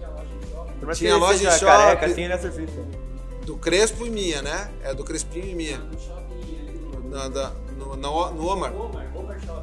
[0.95, 1.67] Tinha loja em shopping.
[1.67, 2.85] Careca, assim, ele é surfista.
[3.45, 4.71] Do Crespo e minha, né?
[4.83, 5.81] É do Crespinho e minha.
[7.05, 8.73] Na, da, no, no, no Omar.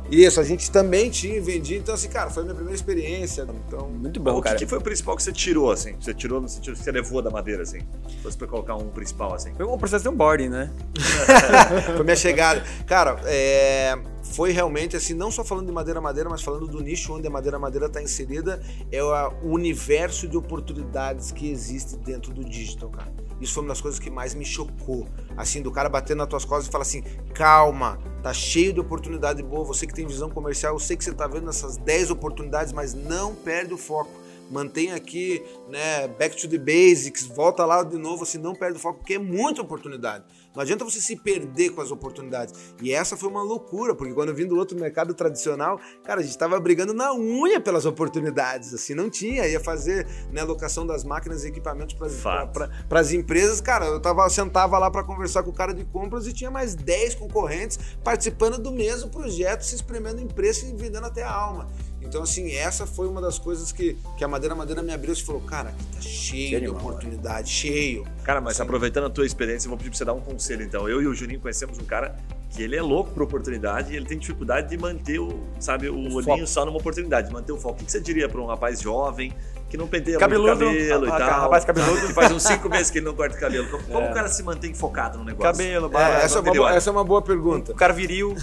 [0.10, 1.78] Isso, a gente também tinha e vendia.
[1.78, 3.48] Então, assim, cara, foi a minha primeira experiência.
[3.68, 4.58] Então, Muito bom, o que, cara.
[4.58, 5.96] que foi o principal que você tirou, assim?
[6.00, 7.80] Você tirou no sentido que você levou da madeira, assim?
[8.08, 9.54] Se fosse pra colocar um principal, assim.
[9.56, 10.72] Foi um processo de onboarding, né?
[11.96, 12.64] foi minha chegada.
[12.86, 17.14] Cara, é, foi realmente assim, não só falando de madeira madeira, mas falando do nicho
[17.14, 18.62] onde a madeira madeira está inserida,
[18.92, 23.12] é o universo de oportunidades que existe dentro do digital, cara.
[23.44, 25.08] Isso foi uma das coisas que mais me chocou.
[25.36, 29.44] Assim, do cara bater nas tuas costas e falar assim: calma, tá cheio de oportunidade
[29.44, 29.64] boa.
[29.66, 32.94] Você que tem visão comercial, eu sei que você tá vendo essas 10 oportunidades, mas
[32.94, 38.24] não perde o foco mantém aqui, né, back to the basics, volta lá de novo,
[38.24, 40.24] assim, não perde o foco, porque é muita oportunidade.
[40.56, 42.54] Não adianta você se perder com as oportunidades.
[42.82, 46.24] E essa foi uma loucura, porque quando eu vim do outro mercado tradicional, cara, a
[46.24, 51.04] gente estava brigando na unha pelas oportunidades, assim, não tinha, ia fazer né, locação das
[51.04, 55.54] máquinas e equipamentos para as empresas, cara, eu tava, sentava lá para conversar com o
[55.54, 60.28] cara de compras e tinha mais 10 concorrentes participando do mesmo projeto, se espremendo em
[60.28, 61.68] preço e vendendo até a alma.
[62.04, 65.22] Então, assim, essa foi uma das coisas que, que a Madeira Madeira me abriu e
[65.22, 68.06] falou: cara, aqui tá cheio que de animal, oportunidade, cheio.
[68.24, 70.64] Cara, mas assim, aproveitando a tua experiência, eu vou pedir pra você dar um conselho,
[70.64, 70.88] então.
[70.88, 72.16] Eu e o Juninho conhecemos um cara
[72.54, 75.96] que ele é louco por oportunidade e ele tem dificuldade de manter o, sabe, o,
[75.96, 76.48] o olhinho foco.
[76.48, 77.82] só numa oportunidade, manter o foco.
[77.82, 79.34] O que você diria para um rapaz jovem
[79.74, 81.42] que não penteia cabeludo, muito cabelo a, a, e tal.
[81.42, 82.08] Rapaz cabeludo.
[82.08, 83.68] Que faz uns cinco meses que ele não corta cabelo.
[83.68, 84.12] Como, é.
[84.12, 85.52] o cara se mantém focado no negócio?
[85.52, 87.72] Cabelo, barba, é, essa, é uma boa, essa é uma boa pergunta.
[87.72, 88.36] O cara viril.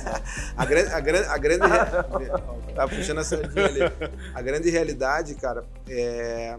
[0.56, 1.68] a, grande, a, grande, a grande...
[2.74, 3.80] tá puxando essa ali.
[4.34, 6.56] A grande realidade, cara, é...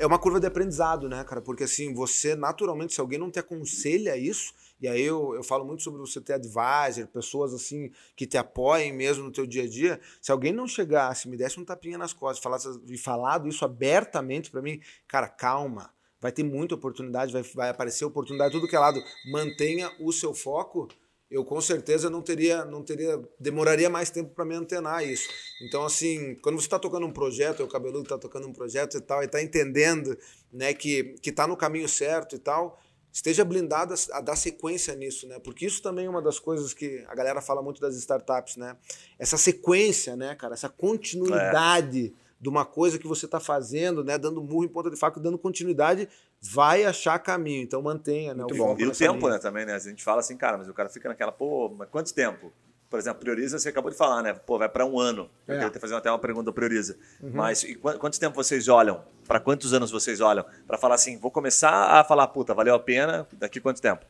[0.00, 1.42] É uma curva de aprendizado, né, cara?
[1.42, 5.64] Porque assim, você naturalmente, se alguém não te aconselha isso, e aí eu, eu falo
[5.64, 9.68] muito sobre você ter advisor, pessoas assim que te apoiem mesmo no teu dia a
[9.68, 10.00] dia.
[10.20, 14.50] Se alguém não chegasse, me desse um tapinha nas costas falasse, e falado isso abertamente
[14.50, 15.92] para mim, cara, calma.
[16.20, 19.00] Vai ter muita oportunidade, vai, vai aparecer oportunidade tudo que é lado.
[19.30, 20.88] Mantenha o seu foco
[21.30, 25.28] eu com certeza não teria, não teria, demoraria mais tempo para me antenar isso.
[25.60, 29.00] Então, assim, quando você está tocando um projeto, o cabeludo está tocando um projeto e
[29.00, 30.16] tal, e está entendendo,
[30.50, 32.80] né, que que está no caminho certo e tal,
[33.18, 35.40] esteja blindado a, dar sequência nisso, né?
[35.40, 38.76] Porque isso também é uma das coisas que a galera fala muito das startups, né?
[39.18, 40.54] Essa sequência, né, cara?
[40.54, 42.32] Essa continuidade é.
[42.40, 44.16] de uma coisa que você está fazendo, né?
[44.16, 46.08] Dando murro em ponta de faca, dando continuidade,
[46.40, 47.64] vai achar caminho.
[47.64, 48.44] Então mantenha, né?
[48.44, 48.76] Muito o bom.
[48.78, 49.32] E o tempo, linha.
[49.32, 49.38] né?
[49.38, 49.74] Também, né?
[49.74, 52.52] A gente fala assim, cara, mas o cara fica naquela, pô, mas quanto tempo?
[52.88, 54.32] Por exemplo, prioriza, você acabou de falar, né?
[54.32, 55.30] Pô, vai para um ano.
[55.46, 55.64] Eu é.
[55.64, 56.96] queria fazer até uma pergunta prioriza.
[57.22, 57.32] Uhum.
[57.34, 59.04] Mas e quanto tempo vocês olham?
[59.26, 60.44] Para quantos anos vocês olham?
[60.66, 64.06] Para falar assim, vou começar a falar, puta, valeu a pena, daqui quanto tempo?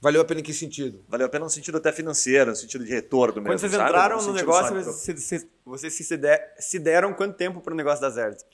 [0.00, 1.04] Valeu a pena em que sentido?
[1.08, 3.58] Valeu a pena no sentido até financeiro, no sentido de retorno Quando mesmo.
[3.58, 7.72] Quando vocês entraram no, no negócio, vocês, vocês se, der, se deram quanto tempo para
[7.72, 8.44] o negócio dar certo?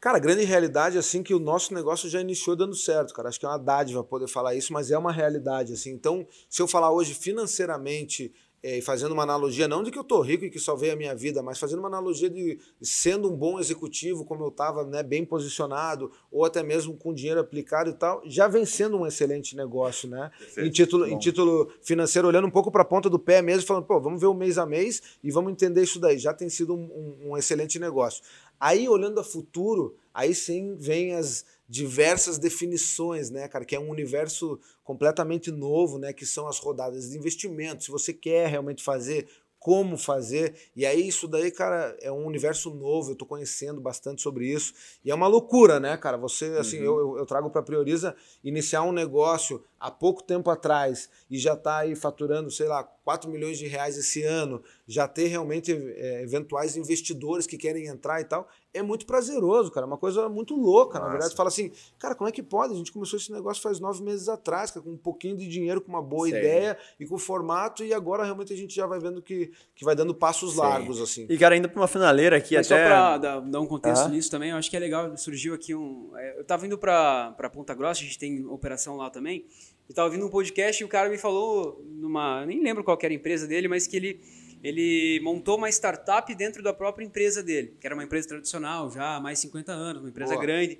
[0.00, 3.28] Cara, a grande realidade é assim que o nosso negócio já iniciou dando certo, cara.
[3.28, 5.90] Acho que é uma dádiva poder falar isso, mas é uma realidade assim.
[5.90, 8.32] Então, se eu falar hoje financeiramente
[8.62, 11.14] é, fazendo uma analogia, não de que eu tô rico e que salvei a minha
[11.14, 15.24] vida, mas fazendo uma analogia de sendo um bom executivo, como eu estava né, bem
[15.24, 20.08] posicionado, ou até mesmo com dinheiro aplicado e tal, já vem sendo um excelente negócio,
[20.08, 20.30] né?
[20.58, 23.86] Em título, em título financeiro, olhando um pouco para a ponta do pé mesmo, falando,
[23.86, 26.18] pô, vamos ver o mês a mês e vamos entender isso daí.
[26.18, 28.22] Já tem sido um, um, um excelente negócio.
[28.58, 33.90] Aí, olhando a futuro, aí sim vem as diversas definições, né, cara, que é um
[33.90, 37.84] universo completamente novo, né, que são as rodadas de investimento.
[37.84, 39.28] Se você quer realmente fazer
[39.60, 40.54] como fazer.
[40.74, 44.72] E aí, isso daí, cara, é um universo novo, eu tô conhecendo bastante sobre isso.
[45.04, 46.16] E é uma loucura, né, cara?
[46.16, 46.84] Você, assim, uhum.
[46.84, 51.78] eu, eu trago para Prioriza iniciar um negócio há pouco tempo atrás e já tá
[51.78, 56.76] aí faturando, sei lá, 4 milhões de reais esse ano, já ter realmente é, eventuais
[56.76, 59.84] investidores que querem entrar e tal, é muito prazeroso, cara.
[59.84, 60.98] É uma coisa muito louca.
[60.98, 61.04] Nossa.
[61.04, 62.74] Na verdade, você fala assim, cara, como é que pode?
[62.74, 65.80] A gente começou esse negócio faz nove meses atrás, cara, com um pouquinho de dinheiro,
[65.80, 66.36] com uma boa Sim.
[66.36, 69.96] ideia e com formato, e agora realmente a gente já vai vendo que, que vai
[69.96, 70.58] dando passos Sim.
[70.58, 71.26] largos, assim.
[71.28, 72.82] E, cara, ainda para uma finaleira aqui Mas até...
[72.82, 75.74] Só para dar, dar, um contexto nisso também, eu acho que é legal, surgiu aqui
[75.74, 76.12] um...
[76.16, 79.46] É, eu tava indo para Ponta Grossa, a gente tem operação lá também,
[79.90, 82.46] e tava ouvindo um podcast e o cara me falou numa...
[82.46, 84.20] Nem lembro qual era a empresa dele, mas que ele
[84.62, 89.16] ele montou uma startup dentro da própria empresa dele, que era uma empresa tradicional já
[89.16, 90.44] há mais de 50 anos, uma empresa Boa.
[90.44, 90.78] grande,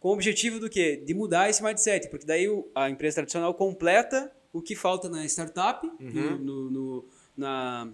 [0.00, 1.02] com o objetivo do quê?
[1.04, 5.84] De mudar esse mindset, porque daí a empresa tradicional completa o que falta na startup,
[6.00, 6.38] uhum.
[6.38, 7.04] no, no,
[7.36, 7.88] na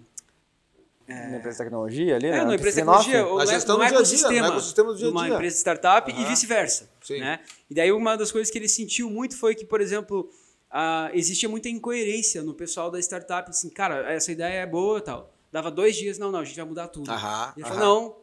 [1.07, 1.29] é...
[1.29, 2.45] Na empresa de tecnologia ali, é, né?
[2.45, 5.11] na empresa de tecnologia, ou a gestão no, no, ecossistema, no ecossistema do dia a
[5.11, 5.19] dia.
[5.19, 6.21] uma empresa startup uhum.
[6.21, 6.89] e vice-versa.
[7.09, 7.39] Né?
[7.69, 10.29] E daí uma das coisas que ele sentiu muito foi que, por exemplo,
[10.77, 15.01] ah, existia muita incoerência no pessoal da startup, assim, cara, essa ideia é boa e
[15.01, 15.33] tal.
[15.49, 17.09] Dava dois dias, não, não, a gente vai mudar tudo.
[17.09, 18.15] Aham, ele falou, não,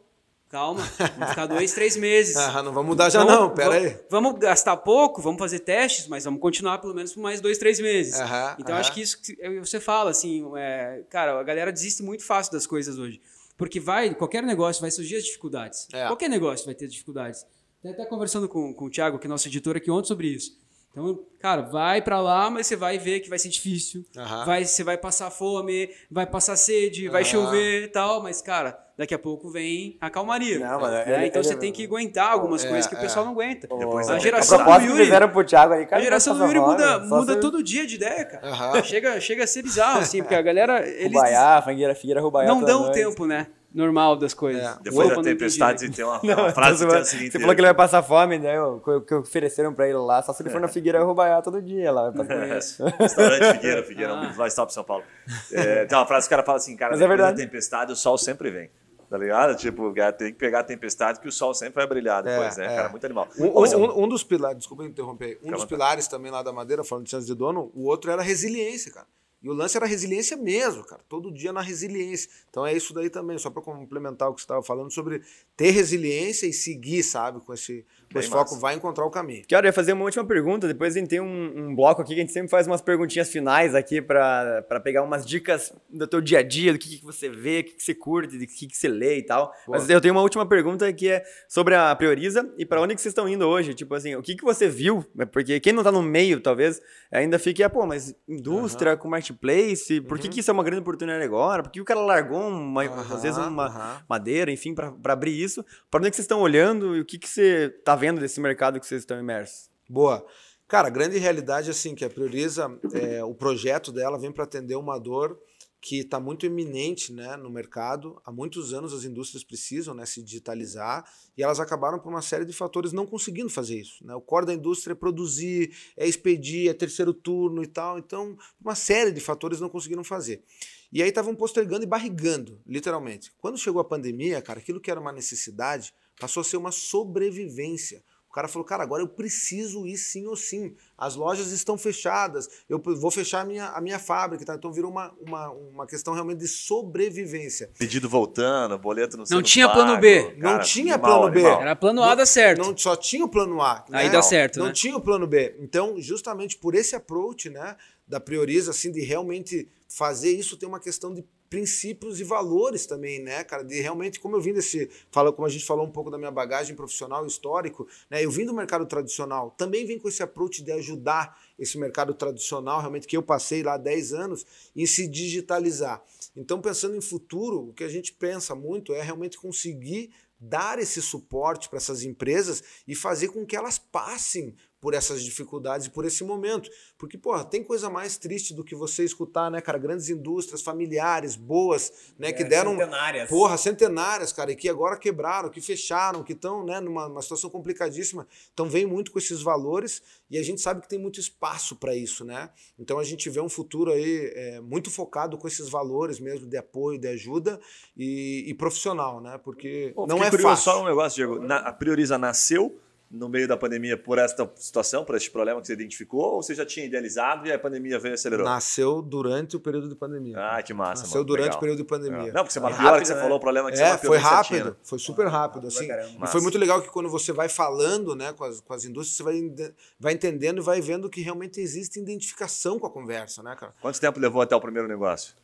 [0.49, 0.83] calma,
[1.17, 2.35] vamos ficar dois, três meses.
[2.35, 3.99] Não vamos mudar já não, pera vamos, aí.
[4.07, 7.79] Vamos gastar pouco, vamos fazer testes, mas vamos continuar pelo menos por mais dois, três
[7.79, 8.19] meses.
[8.19, 8.81] Aham, então aham.
[8.81, 12.67] acho que isso que você fala, assim, é, cara, a galera desiste muito fácil das
[12.67, 13.19] coisas hoje.
[13.57, 15.87] Porque vai, qualquer negócio vai surgir as dificuldades.
[15.91, 16.05] É.
[16.05, 17.47] Qualquer negócio vai ter dificuldades.
[17.79, 20.61] Até até conversando com, com o Thiago, que é nosso editor aqui ontem, sobre isso.
[20.93, 24.05] Então, cara, vai pra lá, mas você vai ver que vai ser difícil.
[24.45, 29.13] Vai, você vai passar fome, vai passar sede, vai chover e tal, mas, cara, daqui
[29.13, 30.59] a pouco vem a calmaria.
[30.59, 31.03] Não, mano, né?
[31.05, 33.01] ele- então ele- você tem que aguentar algumas É, coisas que o é.
[33.01, 33.67] pessoal não aguenta.
[33.67, 36.99] Depois a geração a do Yuri, pro Thiago ali, cara, a geração do Yuri muda,
[36.99, 38.81] muda todo dia de ideia, cara.
[38.83, 42.47] Chega, chega a ser bizarro, assim, porque a galera, eles Rubaiá, Fangueira, Figueira, Rubaiá.
[42.47, 42.95] não dão o noite.
[42.95, 43.47] tempo, né?
[43.75, 44.61] Normal das coisas.
[44.63, 44.75] É.
[44.83, 45.93] Depois Opa, da tempestade né?
[45.95, 47.31] tem uma, Não, uma frase que seguinte.
[47.31, 48.61] Você falou que ele vai passar fome, né?
[48.61, 51.41] O que- que ofereceram pra ele lá, só se ele for na Figueira e Rubaiá
[51.41, 52.11] todo dia lá.
[52.11, 54.31] Vai passar Restaurante Figueira, Figueira, Ah.
[54.39, 55.03] um stop São Paulo.
[55.51, 57.47] É, tem uma frase que o cara fala assim, cara, Mas é depois da verdade.
[57.49, 58.69] tempestade o sol sempre vem.
[59.13, 59.55] Tá ligado?
[59.55, 62.73] Tipo, tem que pegar a tempestade que o sol sempre vai brilhar depois, É, né,
[62.73, 62.75] é.
[62.77, 62.89] cara?
[62.89, 63.29] Muito animal.
[63.37, 66.83] Um, um- um dos pilares, desculpa interromper, um à dos pilares também lá da Madeira,
[66.83, 69.05] falando de chance de dono, o outro era resiliência, cara.
[69.39, 71.01] E o lance era resiliência mesmo, cara.
[71.07, 72.27] Todo dia na resiliência.
[72.49, 75.21] Então é isso daí também, só para complementar o que você estava falando sobre
[75.55, 77.85] ter resiliência e seguir, sabe, com esse,
[78.19, 78.59] esse foco, massa.
[78.59, 79.43] vai encontrar o caminho.
[79.49, 82.23] Ia fazer uma última pergunta, depois a gente tem um, um bloco aqui que a
[82.23, 86.43] gente sempre faz umas perguntinhas finais aqui pra pegar umas dicas do teu dia a
[86.43, 88.87] dia, do que, que você vê, o que, que você curte, do que, que você
[88.87, 89.53] lê e tal.
[89.65, 89.77] Boa.
[89.77, 93.01] Mas eu tenho uma última pergunta que é sobre a Prioriza e pra onde que
[93.01, 93.73] vocês estão indo hoje?
[93.73, 95.05] Tipo assim, o que, que você viu?
[95.31, 100.01] Porque quem não tá no meio, talvez, ainda fique, ah, pô, mas indústria com marketplace,
[100.01, 101.63] por que, que isso é uma grande oportunidade agora?
[101.63, 105.65] Por que o cara largou uma, às vezes uma, madeira, enfim, para abrir isso.
[105.89, 108.41] Para onde é que vocês estão olhando e o que, que você tá vendo desse
[108.41, 109.69] mercado que vocês estão imersos?
[109.89, 110.25] Boa.
[110.67, 114.75] Cara, a grande realidade assim, que a Prioriza, é, o projeto dela vem para atender
[114.75, 115.39] uma dor
[115.83, 118.19] que está muito eminente né, no mercado.
[118.25, 121.03] Há muitos anos as indústrias precisam né, se digitalizar
[121.37, 124.05] e elas acabaram por uma série de fatores não conseguindo fazer isso.
[124.05, 124.15] Né?
[124.15, 127.99] O core da indústria é produzir, é expedir, é terceiro turno e tal.
[127.99, 130.41] Então, uma série de fatores não conseguiram fazer.
[130.89, 133.33] E aí estavam postergando e barrigando, literalmente.
[133.37, 138.03] Quando chegou a pandemia, cara, aquilo que era uma necessidade passou a ser uma sobrevivência.
[138.29, 140.75] O cara falou, cara, agora eu preciso ir sim ou sim.
[140.97, 144.55] As lojas estão fechadas, eu vou fechar a minha, a minha fábrica, tá?
[144.55, 147.69] Então virou uma, uma, uma questão realmente de sobrevivência.
[147.77, 150.33] Pedido voltando, boleto no Não tinha plano B.
[150.39, 151.43] Não tinha plano B.
[151.43, 152.57] Era plano A dá certo.
[152.57, 153.85] Não, só tinha o plano A.
[153.91, 154.11] Aí né?
[154.11, 154.73] dá certo, Não né?
[154.73, 155.55] tinha o plano B.
[155.59, 160.79] Então, justamente por esse approach, né, da Prioriza, assim, de realmente fazer isso, tem uma
[160.79, 161.23] questão de
[161.53, 165.49] princípios e valores também, né, cara, de realmente, como eu vim desse, fala, como a
[165.51, 169.51] gente falou um pouco da minha bagagem profissional histórico, né, eu vim do mercado tradicional,
[169.51, 173.77] também vim com esse approach de ajudar esse mercado tradicional, realmente, que eu passei lá
[173.77, 174.43] 10 anos,
[174.75, 176.03] em se digitalizar.
[176.35, 181.03] Então, pensando em futuro, o que a gente pensa muito é realmente conseguir dar esse
[181.03, 186.03] suporte para essas empresas e fazer com que elas passem por essas dificuldades e por
[186.03, 186.69] esse momento.
[186.97, 191.37] Porque, porra, tem coisa mais triste do que você escutar, né, cara, grandes indústrias familiares,
[191.37, 193.29] boas, né, que deram centenárias.
[193.29, 197.49] porra, centenárias, cara, e que agora quebraram, que fecharam, que estão, né, numa, numa situação
[197.49, 198.27] complicadíssima.
[198.53, 201.95] Então vem muito com esses valores e a gente sabe que tem muito espaço para
[201.95, 202.49] isso, né?
[202.77, 206.57] Então a gente vê um futuro aí é, muito focado com esses valores mesmo de
[206.57, 207.57] apoio, de ajuda
[207.95, 209.39] e, e profissional, né?
[209.41, 210.73] Porque Pô, não é fácil.
[210.73, 211.39] Só um negócio, Diego.
[211.39, 212.82] Na, a Prioriza nasceu
[213.15, 216.55] no meio da pandemia por esta situação, por este problema que você identificou, ou você
[216.55, 218.43] já tinha idealizado e a pandemia veio e acelerou?
[218.43, 220.35] Nasceu durante o período de pandemia.
[220.35, 221.25] Ah, que massa, Nasceu mano.
[221.27, 221.57] durante Legal.
[221.57, 222.33] o período de pandemia.
[222.33, 223.21] Não, porque você Foi mapeou que rápido, você né?
[223.21, 224.75] falou o problema que você É, mapeou foi bem rápido, né?
[224.83, 225.87] foi super rápido, assim.
[226.23, 229.15] E foi muito legal que quando você vai falando, né, com as, com as indústrias,
[229.15, 233.55] você vai, vai entendendo e vai vendo que realmente existe identificação com a conversa, né,
[233.55, 233.73] cara?
[233.79, 235.35] Quanto tempo levou até o primeiro negócio?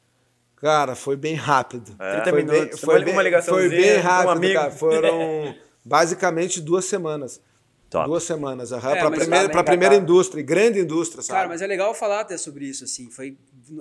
[0.55, 1.95] Cara, foi bem rápido.
[1.99, 2.21] É?
[2.21, 4.53] 30 Foi bem, minutos, foi uma- bem, uma ligaçãozinha foi bem com um rápido, amigo.
[4.59, 4.71] cara.
[4.71, 5.55] Foram
[5.85, 7.39] basicamente duas semanas.
[7.89, 8.07] Top.
[8.07, 8.91] Duas semanas, aham.
[8.91, 11.37] É, pra, mas primeira, pra primeira indústria, grande indústria, sabe?
[11.37, 13.09] Cara, mas é legal falar até sobre isso, assim.
[13.09, 13.35] Foi,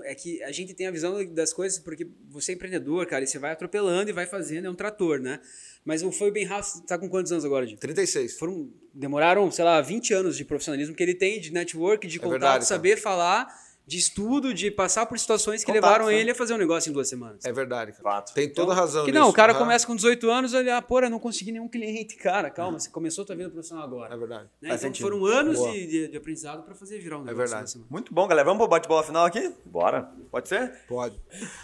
[0.05, 3.27] é que a gente tem a visão das coisas, porque você é empreendedor, cara, e
[3.27, 5.41] você vai atropelando e vai fazendo, é um trator, né?
[5.85, 7.77] Mas o Foi Bem Rápido, você tá com quantos anos agora, Di?
[7.77, 8.39] 36.
[8.39, 12.31] Foram, demoraram, sei lá, 20 anos de profissionalismo que ele tem, de network, de contato,
[12.31, 12.65] verdade, cara.
[12.65, 13.47] saber falar,
[13.89, 16.14] de estudo, de passar por situações que Contato, levaram né?
[16.20, 17.43] ele a fazer um negócio em duas semanas.
[17.45, 18.03] É verdade, cara.
[18.03, 18.34] Fato.
[18.34, 19.22] Tem toda Então, razão Que nisso.
[19.24, 19.61] não, o cara aham.
[19.61, 22.14] começa com 18 anos, ele, ah, porra, não consegui nenhum cliente.
[22.16, 24.14] Cara, calma, você começou a tua vida profissional agora.
[24.14, 24.45] É verdade.
[24.61, 24.68] Né?
[24.68, 25.05] Então sentido.
[25.05, 27.36] foram anos de, de, de aprendizado para fazer virar um negócio.
[27.39, 27.55] verdade.
[27.57, 27.91] em duas semanas.
[27.91, 28.45] Muito bom, galera.
[28.45, 29.53] Vamos pro bate-bola final aqui?
[29.64, 30.12] Bora.
[30.30, 30.70] Pode ser?
[30.86, 31.18] Pode.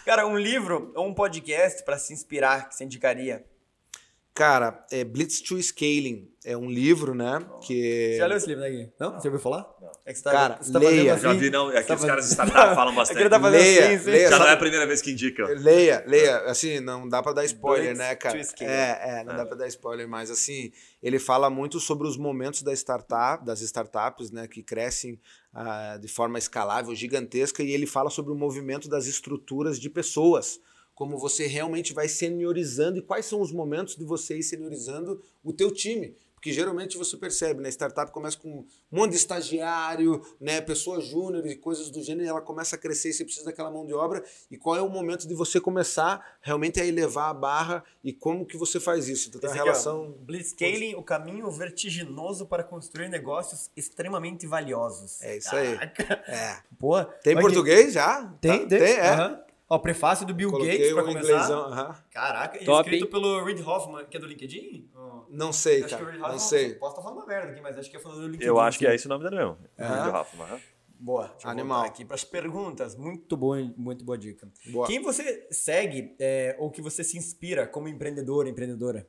[0.07, 3.45] Cara, um livro ou um podcast pra se inspirar que você indicaria?
[4.35, 6.29] Cara, é Blitz to Scaling.
[6.45, 7.39] É um livro, né?
[7.63, 8.11] Que...
[8.15, 8.91] Você já leu esse livro daqui?
[8.99, 9.13] Não?
[9.15, 9.65] Você ouviu falar?
[9.81, 9.93] Não.
[10.05, 10.91] É que você tá, Cara, você tá leia.
[10.91, 11.39] fazendo Já assim?
[11.39, 11.69] vi, não.
[11.69, 13.17] Aqui Tá os caras de startup falam É bastante.
[13.17, 14.11] que ele tá fazendo Leia, assim, sim.
[14.11, 14.29] leia.
[14.31, 15.47] Já não é a primeira vez que indicam.
[15.47, 18.39] Leia, leia, assim, não dá pra dar spoiler, Blitz né, cara?
[18.61, 20.71] É, é, não dá pra dar spoiler, mas assim,
[21.03, 25.19] ele fala muito sobre os momentos da startup, das startups, né, que crescem
[25.55, 30.59] ah, de forma escalável, gigantesca, e ele fala sobre o movimento das estruturas de pessoas,
[30.95, 35.53] como você realmente vai seniorizando e quais são os momentos de você ir seniorizando o
[35.53, 36.17] teu time.
[36.35, 37.71] Porque geralmente você percebe, né?
[37.71, 40.61] Startup começa com um monte de estagiário, né?
[40.61, 43.71] Pessoas júnior e coisas do gênero, e ela começa a crescer e você precisa daquela
[43.71, 44.23] mão de obra.
[44.51, 48.45] E qual é o momento de você começar realmente a elevar a barra e como
[48.45, 49.31] que você faz isso?
[49.31, 50.13] Então tem uma Esse aqui, ó, relação.
[50.21, 55.23] Blitzscaling, o caminho vertiginoso para construir negócios extremamente valiosos.
[55.23, 55.79] É isso aí.
[55.79, 56.25] Caraca.
[56.31, 56.59] É.
[56.79, 58.23] Pô, Tem olha português já?
[58.43, 58.69] Tem, Tá?
[58.69, 58.79] tem.
[58.81, 59.09] Tem, é.
[59.09, 59.44] Aham.
[59.69, 61.33] Ó, prefácio do Bill Coloquei Gates pra um começar.
[61.33, 61.61] inglêsão.
[61.73, 61.97] aham.
[62.11, 64.91] Caraca, e Top, escrito pelo Reid Hoffman, que é do LinkedIn?
[65.31, 66.11] Não sei, acho que o cara.
[66.11, 66.75] Reid Não Hoffman- sei.
[66.75, 68.47] Posso estar falando uma merda aqui, mas acho que é falando do LinkedIn.
[68.47, 69.57] Eu acho que é esse o nome dele mesmo.
[69.79, 70.11] Aham.
[70.11, 70.61] Do Hoffman.
[71.01, 71.27] Boa.
[71.29, 71.83] Deixa eu Animal.
[71.85, 72.95] aqui para as perguntas.
[72.97, 74.49] Muito boa, muito boa dica.
[74.67, 74.87] Boa.
[74.87, 79.07] Quem você segue é, ou que você se inspira como empreendedor, empreendedora?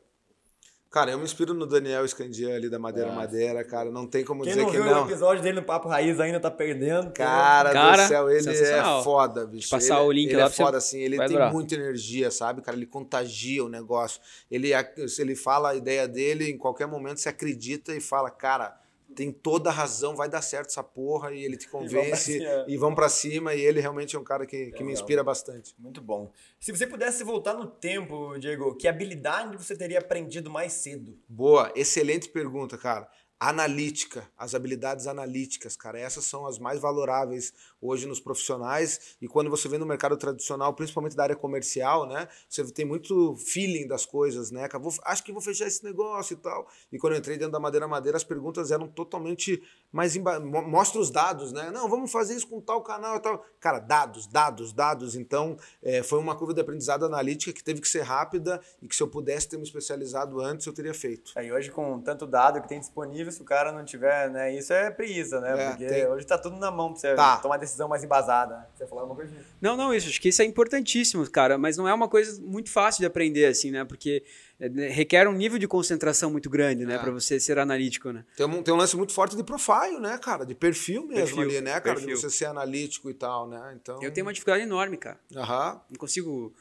[0.95, 3.91] Cara, eu me inspiro no Daniel Scandia ali da Madeira Madeira, cara.
[3.91, 5.03] Não tem como Quem dizer não que viu não.
[5.03, 7.11] o episódio dele no Papo Raiz ainda tá perdendo.
[7.11, 9.69] Cara, Cara, do céu, ele é foda, bicho.
[9.69, 10.99] Passar ele, o link ele lá é pra você- foda, assim.
[11.01, 11.51] Ele tem adorar.
[11.51, 12.77] muita energia, sabe, cara?
[12.77, 14.21] Ele contagia o negócio.
[14.49, 14.69] Ele,
[15.09, 18.73] se ele fala a ideia dele, em qualquer momento você acredita e fala, cara,
[19.15, 21.33] tem toda a razão, vai dar certo essa porra.
[21.33, 22.65] E ele te convence cima.
[22.67, 23.53] e vão pra cima.
[23.53, 25.73] E ele realmente é um cara que, que me inspira bastante.
[25.79, 26.31] Muito bom.
[26.59, 31.17] Se você pudesse voltar no tempo, Diego, que habilidade você teria aprendido mais cedo?
[31.27, 33.09] Boa, excelente pergunta, cara.
[33.37, 39.17] Analítica, as habilidades analíticas, cara, essas são as mais valoráveis hoje nos profissionais.
[39.21, 42.29] E quando você vê no mercado tradicional, principalmente da área comercial, né?
[42.49, 44.69] Você tem muito feeling das coisas, né?
[44.79, 46.65] Vou- acho que vou fechar esse negócio e tal.
[46.91, 49.61] E quando eu entrei dentro da Madeira Madeira, as perguntas eram totalmente
[49.91, 50.15] mais.
[50.15, 51.69] Mostra os dados, né?
[51.71, 53.45] Não, vamos fazer isso com tal canal e tal.
[53.59, 55.13] Cara, dados, dados, dados.
[55.13, 58.95] Então, é, foi uma curva de aprendizado analítica que teve que ser rápida e que
[58.95, 61.33] se eu pudesse ter me especializado antes, eu teria feito.
[61.35, 64.53] Aí hoje, com tanto dado que tem disponível, se o cara não tiver, né?
[64.55, 65.53] Isso é preguiça, né?
[65.61, 66.07] É, Porque tem.
[66.07, 67.37] hoje tá tudo na mão pra você Tá.
[67.37, 68.57] tomar decisão mais embasada.
[68.57, 68.65] né?
[68.75, 69.33] Você falar uma coisa.
[69.61, 70.09] Não, não, isso.
[70.09, 71.57] Acho que isso é importantíssimo, cara.
[71.57, 73.83] Mas não é uma coisa muito fácil de aprender, assim, né?
[73.85, 74.23] Porque
[74.59, 76.95] é, né, requer um nível de concentração muito grande, né?
[76.95, 76.97] É.
[76.97, 78.23] Pra você ser analítico, né?
[78.37, 80.45] Tem um, tem um lance muito forte de profile, né, cara?
[80.45, 81.95] De perfil mesmo Perfil, ali, né, cara?
[81.95, 82.15] perfil.
[82.15, 83.75] De você ser analítico e tal, né?
[83.81, 84.01] Então.
[84.01, 85.19] Eu tenho uma dificuldade enorme, cara.
[85.35, 85.81] Aham.
[85.89, 86.53] Não consigo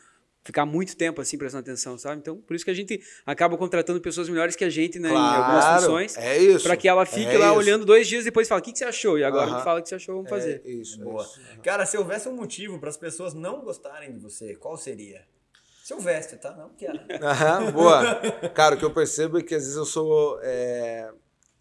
[0.45, 2.18] ficar muito tempo assim prestando atenção, sabe?
[2.20, 5.09] Então, por isso que a gente acaba contratando pessoas melhores que a gente, né?
[5.09, 6.16] em algumas Claro, funções.
[6.18, 6.62] É isso.
[6.64, 7.57] Pra que ela fique É lá isso.
[7.59, 9.18] olhando dois dias e depois fala, o que, que você achou?
[9.18, 9.55] E agora a Aham.
[9.57, 10.61] gente fala o que você achou, vamos fazer.
[10.64, 11.01] É isso.
[11.01, 11.22] é Boa.
[11.24, 11.40] isso.
[11.62, 15.22] Cara, se houvesse um motivo para as pessoas não gostarem de você, qual seria?
[15.82, 16.55] Se houvesse, tá?
[16.57, 16.99] Não quero.
[17.22, 18.14] Aham, boa.
[18.55, 21.11] Cara, o que eu percebo é que às vezes eu sou é,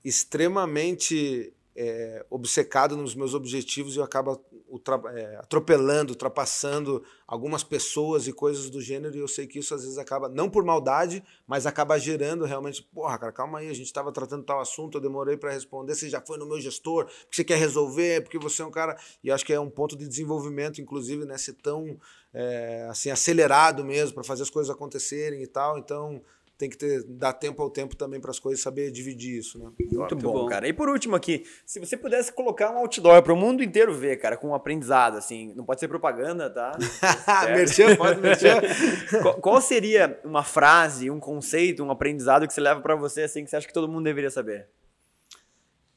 [0.03, 4.43] extremamente é, obcecado nos meus objetivos e eu acabo
[4.73, 9.75] ultra- é, atropelando, ultrapassando algumas pessoas e coisas do gênero e eu sei que isso
[9.75, 13.73] às vezes acaba, não por maldade, mas acaba gerando realmente, porra, cara, calma aí, a
[13.73, 17.05] gente estava tratando tal assunto, eu demorei para responder, você já foi no meu gestor,
[17.05, 18.97] porque você quer resolver, porque você é um cara...
[19.23, 21.97] E acho que é um ponto de desenvolvimento, inclusive, né, ser tão
[22.33, 25.77] é, assim, acelerado mesmo para fazer as coisas acontecerem e tal.
[25.77, 26.21] Então
[26.57, 29.71] tem que ter, dar tempo ao tempo também para as coisas saber dividir isso, né?
[29.91, 30.45] Muito bom, bom.
[30.45, 30.67] cara.
[30.67, 34.17] E por último aqui, se você pudesse colocar um outdoor para o mundo inteiro ver,
[34.17, 36.77] cara, com um aprendizado, assim, não pode ser propaganda, tá?
[37.53, 38.61] merchan, pode merchan.
[39.21, 43.43] qual, qual seria uma frase, um conceito, um aprendizado que você leva para você, assim,
[43.43, 44.69] que você acha que todo mundo deveria saber?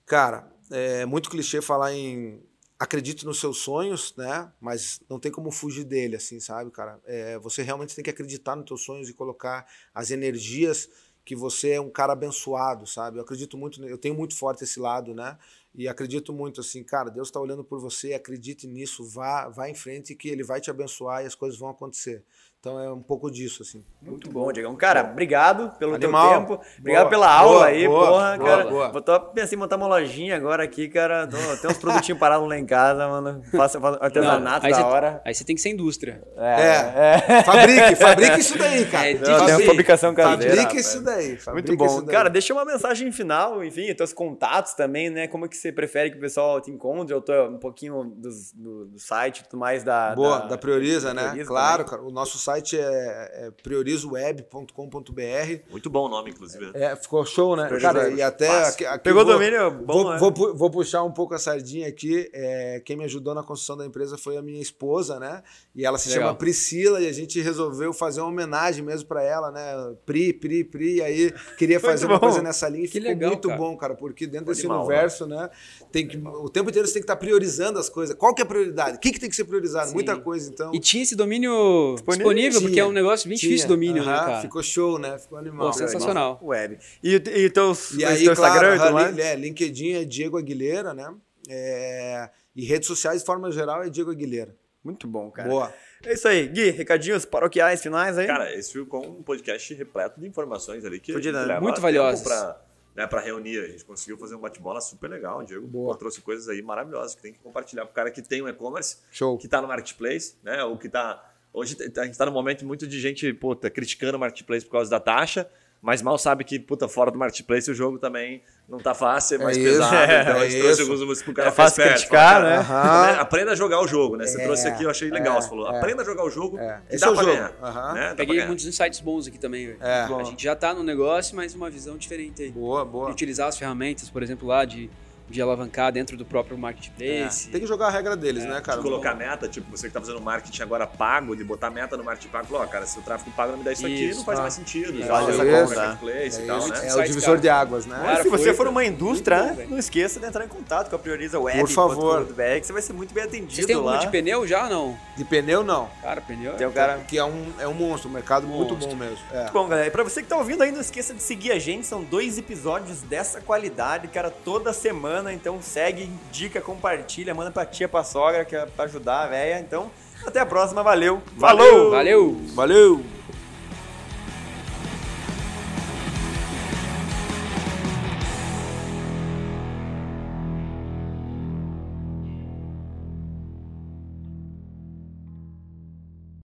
[0.06, 2.42] Cara, é muito clichê falar em
[2.78, 4.52] acredite nos seus sonhos, né?
[4.60, 7.00] Mas não tem como fugir dele, assim, sabe, cara?
[7.04, 10.88] É, você realmente tem que acreditar nos teus sonhos e colocar as energias
[11.24, 13.18] que você é um cara abençoado, sabe?
[13.18, 15.36] Eu acredito muito, eu tenho muito forte esse lado, né?
[15.74, 19.74] E acredito muito assim, cara, Deus está olhando por você, acredite nisso, vá, vá em
[19.74, 22.24] frente que Ele vai te abençoar e as coisas vão acontecer.
[22.66, 23.84] Então é um pouco disso, assim.
[24.02, 24.74] Muito bom, Diegão.
[24.74, 26.28] Cara, obrigado pelo Animal.
[26.30, 26.60] teu tempo.
[26.80, 27.10] Obrigado Boa.
[27.10, 28.64] pela aula Boa, aí, boa, porra, boa, cara.
[28.68, 28.88] boa.
[28.90, 31.28] Vou tô pensando em montar uma lojinha agora aqui, cara.
[31.28, 33.40] Tô, tem uns produtinhos parados lá em casa, mano.
[33.52, 35.22] Faço, faço artesanato aí, da você, hora.
[35.24, 36.20] aí você tem que ser indústria.
[36.36, 39.10] É, fabrique, fabrique isso daí, cara.
[39.10, 40.56] É, Não, tem uma Fabrique- fabricação caseira.
[40.56, 41.36] Fabrique isso daí.
[41.36, 41.86] fabrique Muito bom.
[41.86, 42.14] isso daí.
[42.16, 45.28] Cara, deixa uma mensagem final, enfim, teus contatos também, né?
[45.28, 47.14] Como é que você prefere que o pessoal te encontre?
[47.14, 50.16] Eu tô um pouquinho dos- do, do site e tudo mais da.
[50.16, 51.22] Boa, da, Prioriza, da né?
[51.28, 51.98] Prioriza claro, também.
[52.00, 52.02] cara.
[52.02, 55.70] O nosso site site é, é priorizoweb.com.br.
[55.70, 56.70] Muito bom o nome, inclusive.
[56.74, 57.64] É, ficou show, né?
[57.66, 58.48] Priorizo Cara, e até.
[58.68, 60.18] Aqui, aqui Pegou vou- domínio bom, Vou, né?
[60.18, 62.28] vou vou puxar um pouco a sardinha aqui.
[62.32, 65.42] É, quem me ajudou na construção da empresa foi a minha esposa, né?
[65.74, 66.28] E ela se Legal.
[66.28, 69.94] chama Priscila e a gente resolveu fazer uma homenagem mesmo para ela, né?
[70.04, 70.96] Pri, Pri, Pri.
[70.96, 73.60] E aí queria fazer uma coisa nessa linha e Que ficou legal, muito cara.
[73.60, 75.50] bom, cara, porque dentro desse Animal, universo, né?
[75.92, 78.16] Tem que, o tempo inteiro você tem que estar priorizando as coisas.
[78.16, 78.96] Qual que é a prioridade?
[78.96, 79.88] O que, que tem que ser priorizado?
[79.88, 79.94] Sim.
[79.94, 80.72] Muita coisa, então.
[80.74, 82.60] E tinha esse domínio disponível, Tinha.
[82.60, 83.68] porque é um negócio bem difícil Tinha.
[83.68, 84.40] domínio, né, Aham, cara?
[84.42, 85.18] Ficou show, né?
[85.18, 85.66] Ficou animal.
[85.68, 86.38] Pô, sensacional.
[86.42, 86.78] Web.
[87.02, 89.16] E, e teus, E teu aí, claro, Instagram tudo aham, mais?
[89.16, 91.14] li- é, LinkedIn é Diego Aguilera, né?
[91.48, 94.54] É, e redes sociais, de forma geral, é Diego Aguilera.
[94.84, 95.48] Muito bom, cara.
[95.48, 95.74] Boa.
[96.04, 96.46] É isso aí.
[96.46, 98.26] Gui, recadinhos paroquiais finais aí?
[98.26, 101.58] Cara, esse ficou um podcast repleto de informações ali que, que né?
[101.58, 102.22] Muito valiosas.
[102.22, 102.60] Pra,
[102.94, 103.58] né, pra reunir.
[103.58, 105.40] A gente conseguiu fazer um bate-bola super legal.
[105.40, 105.96] O Diego Boa.
[105.98, 108.98] trouxe coisas aí maravilhosas que tem que compartilhar pro cara que tem um e-commerce,
[109.40, 110.62] que tá no marketplace, né?
[110.62, 111.20] Ou que tá.
[111.58, 114.90] Hoje a gente tá num momento muito de gente, puta, criticando o marketplace por causa
[114.90, 115.48] da taxa.
[115.82, 119.44] Mas mal sabe que, puta, fora do marketplace o jogo também não tá fácil, é
[119.44, 119.94] mais É isso, pesado.
[119.94, 120.90] é, então a é gente trouxe isso.
[120.90, 122.64] alguns músicos pro cara É fácil esperto, criticar, fala, né?
[122.64, 123.20] cara, Aham.
[123.20, 124.26] Aprenda a jogar o jogo, né?
[124.26, 125.36] Você É, trouxe aqui, eu achei legal.
[125.36, 125.78] é, Você falou, é.
[125.78, 126.80] aprenda a jogar o jogo É.
[126.88, 127.36] que Esse dá é o pra jogo.
[127.36, 127.52] ganhar.
[127.62, 127.92] Aham.
[127.94, 128.14] né?
[128.16, 128.46] Peguei ganhar.
[128.48, 129.78] muitos insights bons aqui também, velho.
[129.80, 130.02] É.
[130.20, 132.50] A gente já tá no negócio, mas uma visão diferente aí.
[132.50, 133.10] Boa, De boa.
[133.10, 134.90] utilizar as ferramentas, por exemplo, lá de,
[135.28, 137.48] de alavancar dentro do próprio É, marketplace.
[137.48, 138.78] Tem que jogar a regra deles, né, cara?
[138.78, 142.04] de colocar meta, tipo, você que tá fazendo marketing agora pago, de botar meta no
[142.04, 144.24] marketing pago, ó, cara, se o tráfego pago não me dá isso, aqui, Isso, não
[144.24, 144.42] faz tá.
[144.42, 145.02] mais sentido.
[145.02, 146.88] É, eu essa pro marketplace É, e tal, isso, né?
[146.88, 147.38] é o divisor cara.
[147.40, 147.96] de águas, né?
[148.00, 150.90] Cara, se você foi, for uma indústria, muito bom, não esqueça de entrar em contato
[150.90, 151.58] com a Prioriza Web.
[151.60, 152.26] Por favor.
[152.26, 153.98] que você vai ser muito bem atendido Vocês têm um lá.
[153.98, 154.98] de pneu já ou não?
[155.16, 155.88] De pneu, não.
[156.02, 156.68] Cara, pneu Tem é...
[156.68, 156.98] o cara...
[157.06, 158.90] Que é um, é um monstro, um mercado muito Monstro.
[158.90, 159.18] bom mesmo.
[159.32, 159.40] É.
[159.40, 159.88] Muito bom, galera.
[159.88, 161.86] E pra você que tá ouvindo aí, não esqueça de seguir a gente.
[161.86, 165.15] São dois episódios dessa qualidade, cara, toda semana.
[165.32, 169.60] Então segue, indica, compartilha, manda pra tia, pra sogra, que é pra ajudar a véia.
[169.60, 169.90] Então,
[170.26, 170.82] até a próxima.
[170.82, 171.22] Valeu.
[171.36, 171.66] Valeu.
[171.66, 171.90] Falou!
[171.90, 172.40] Valeu!
[172.54, 173.15] Valeu!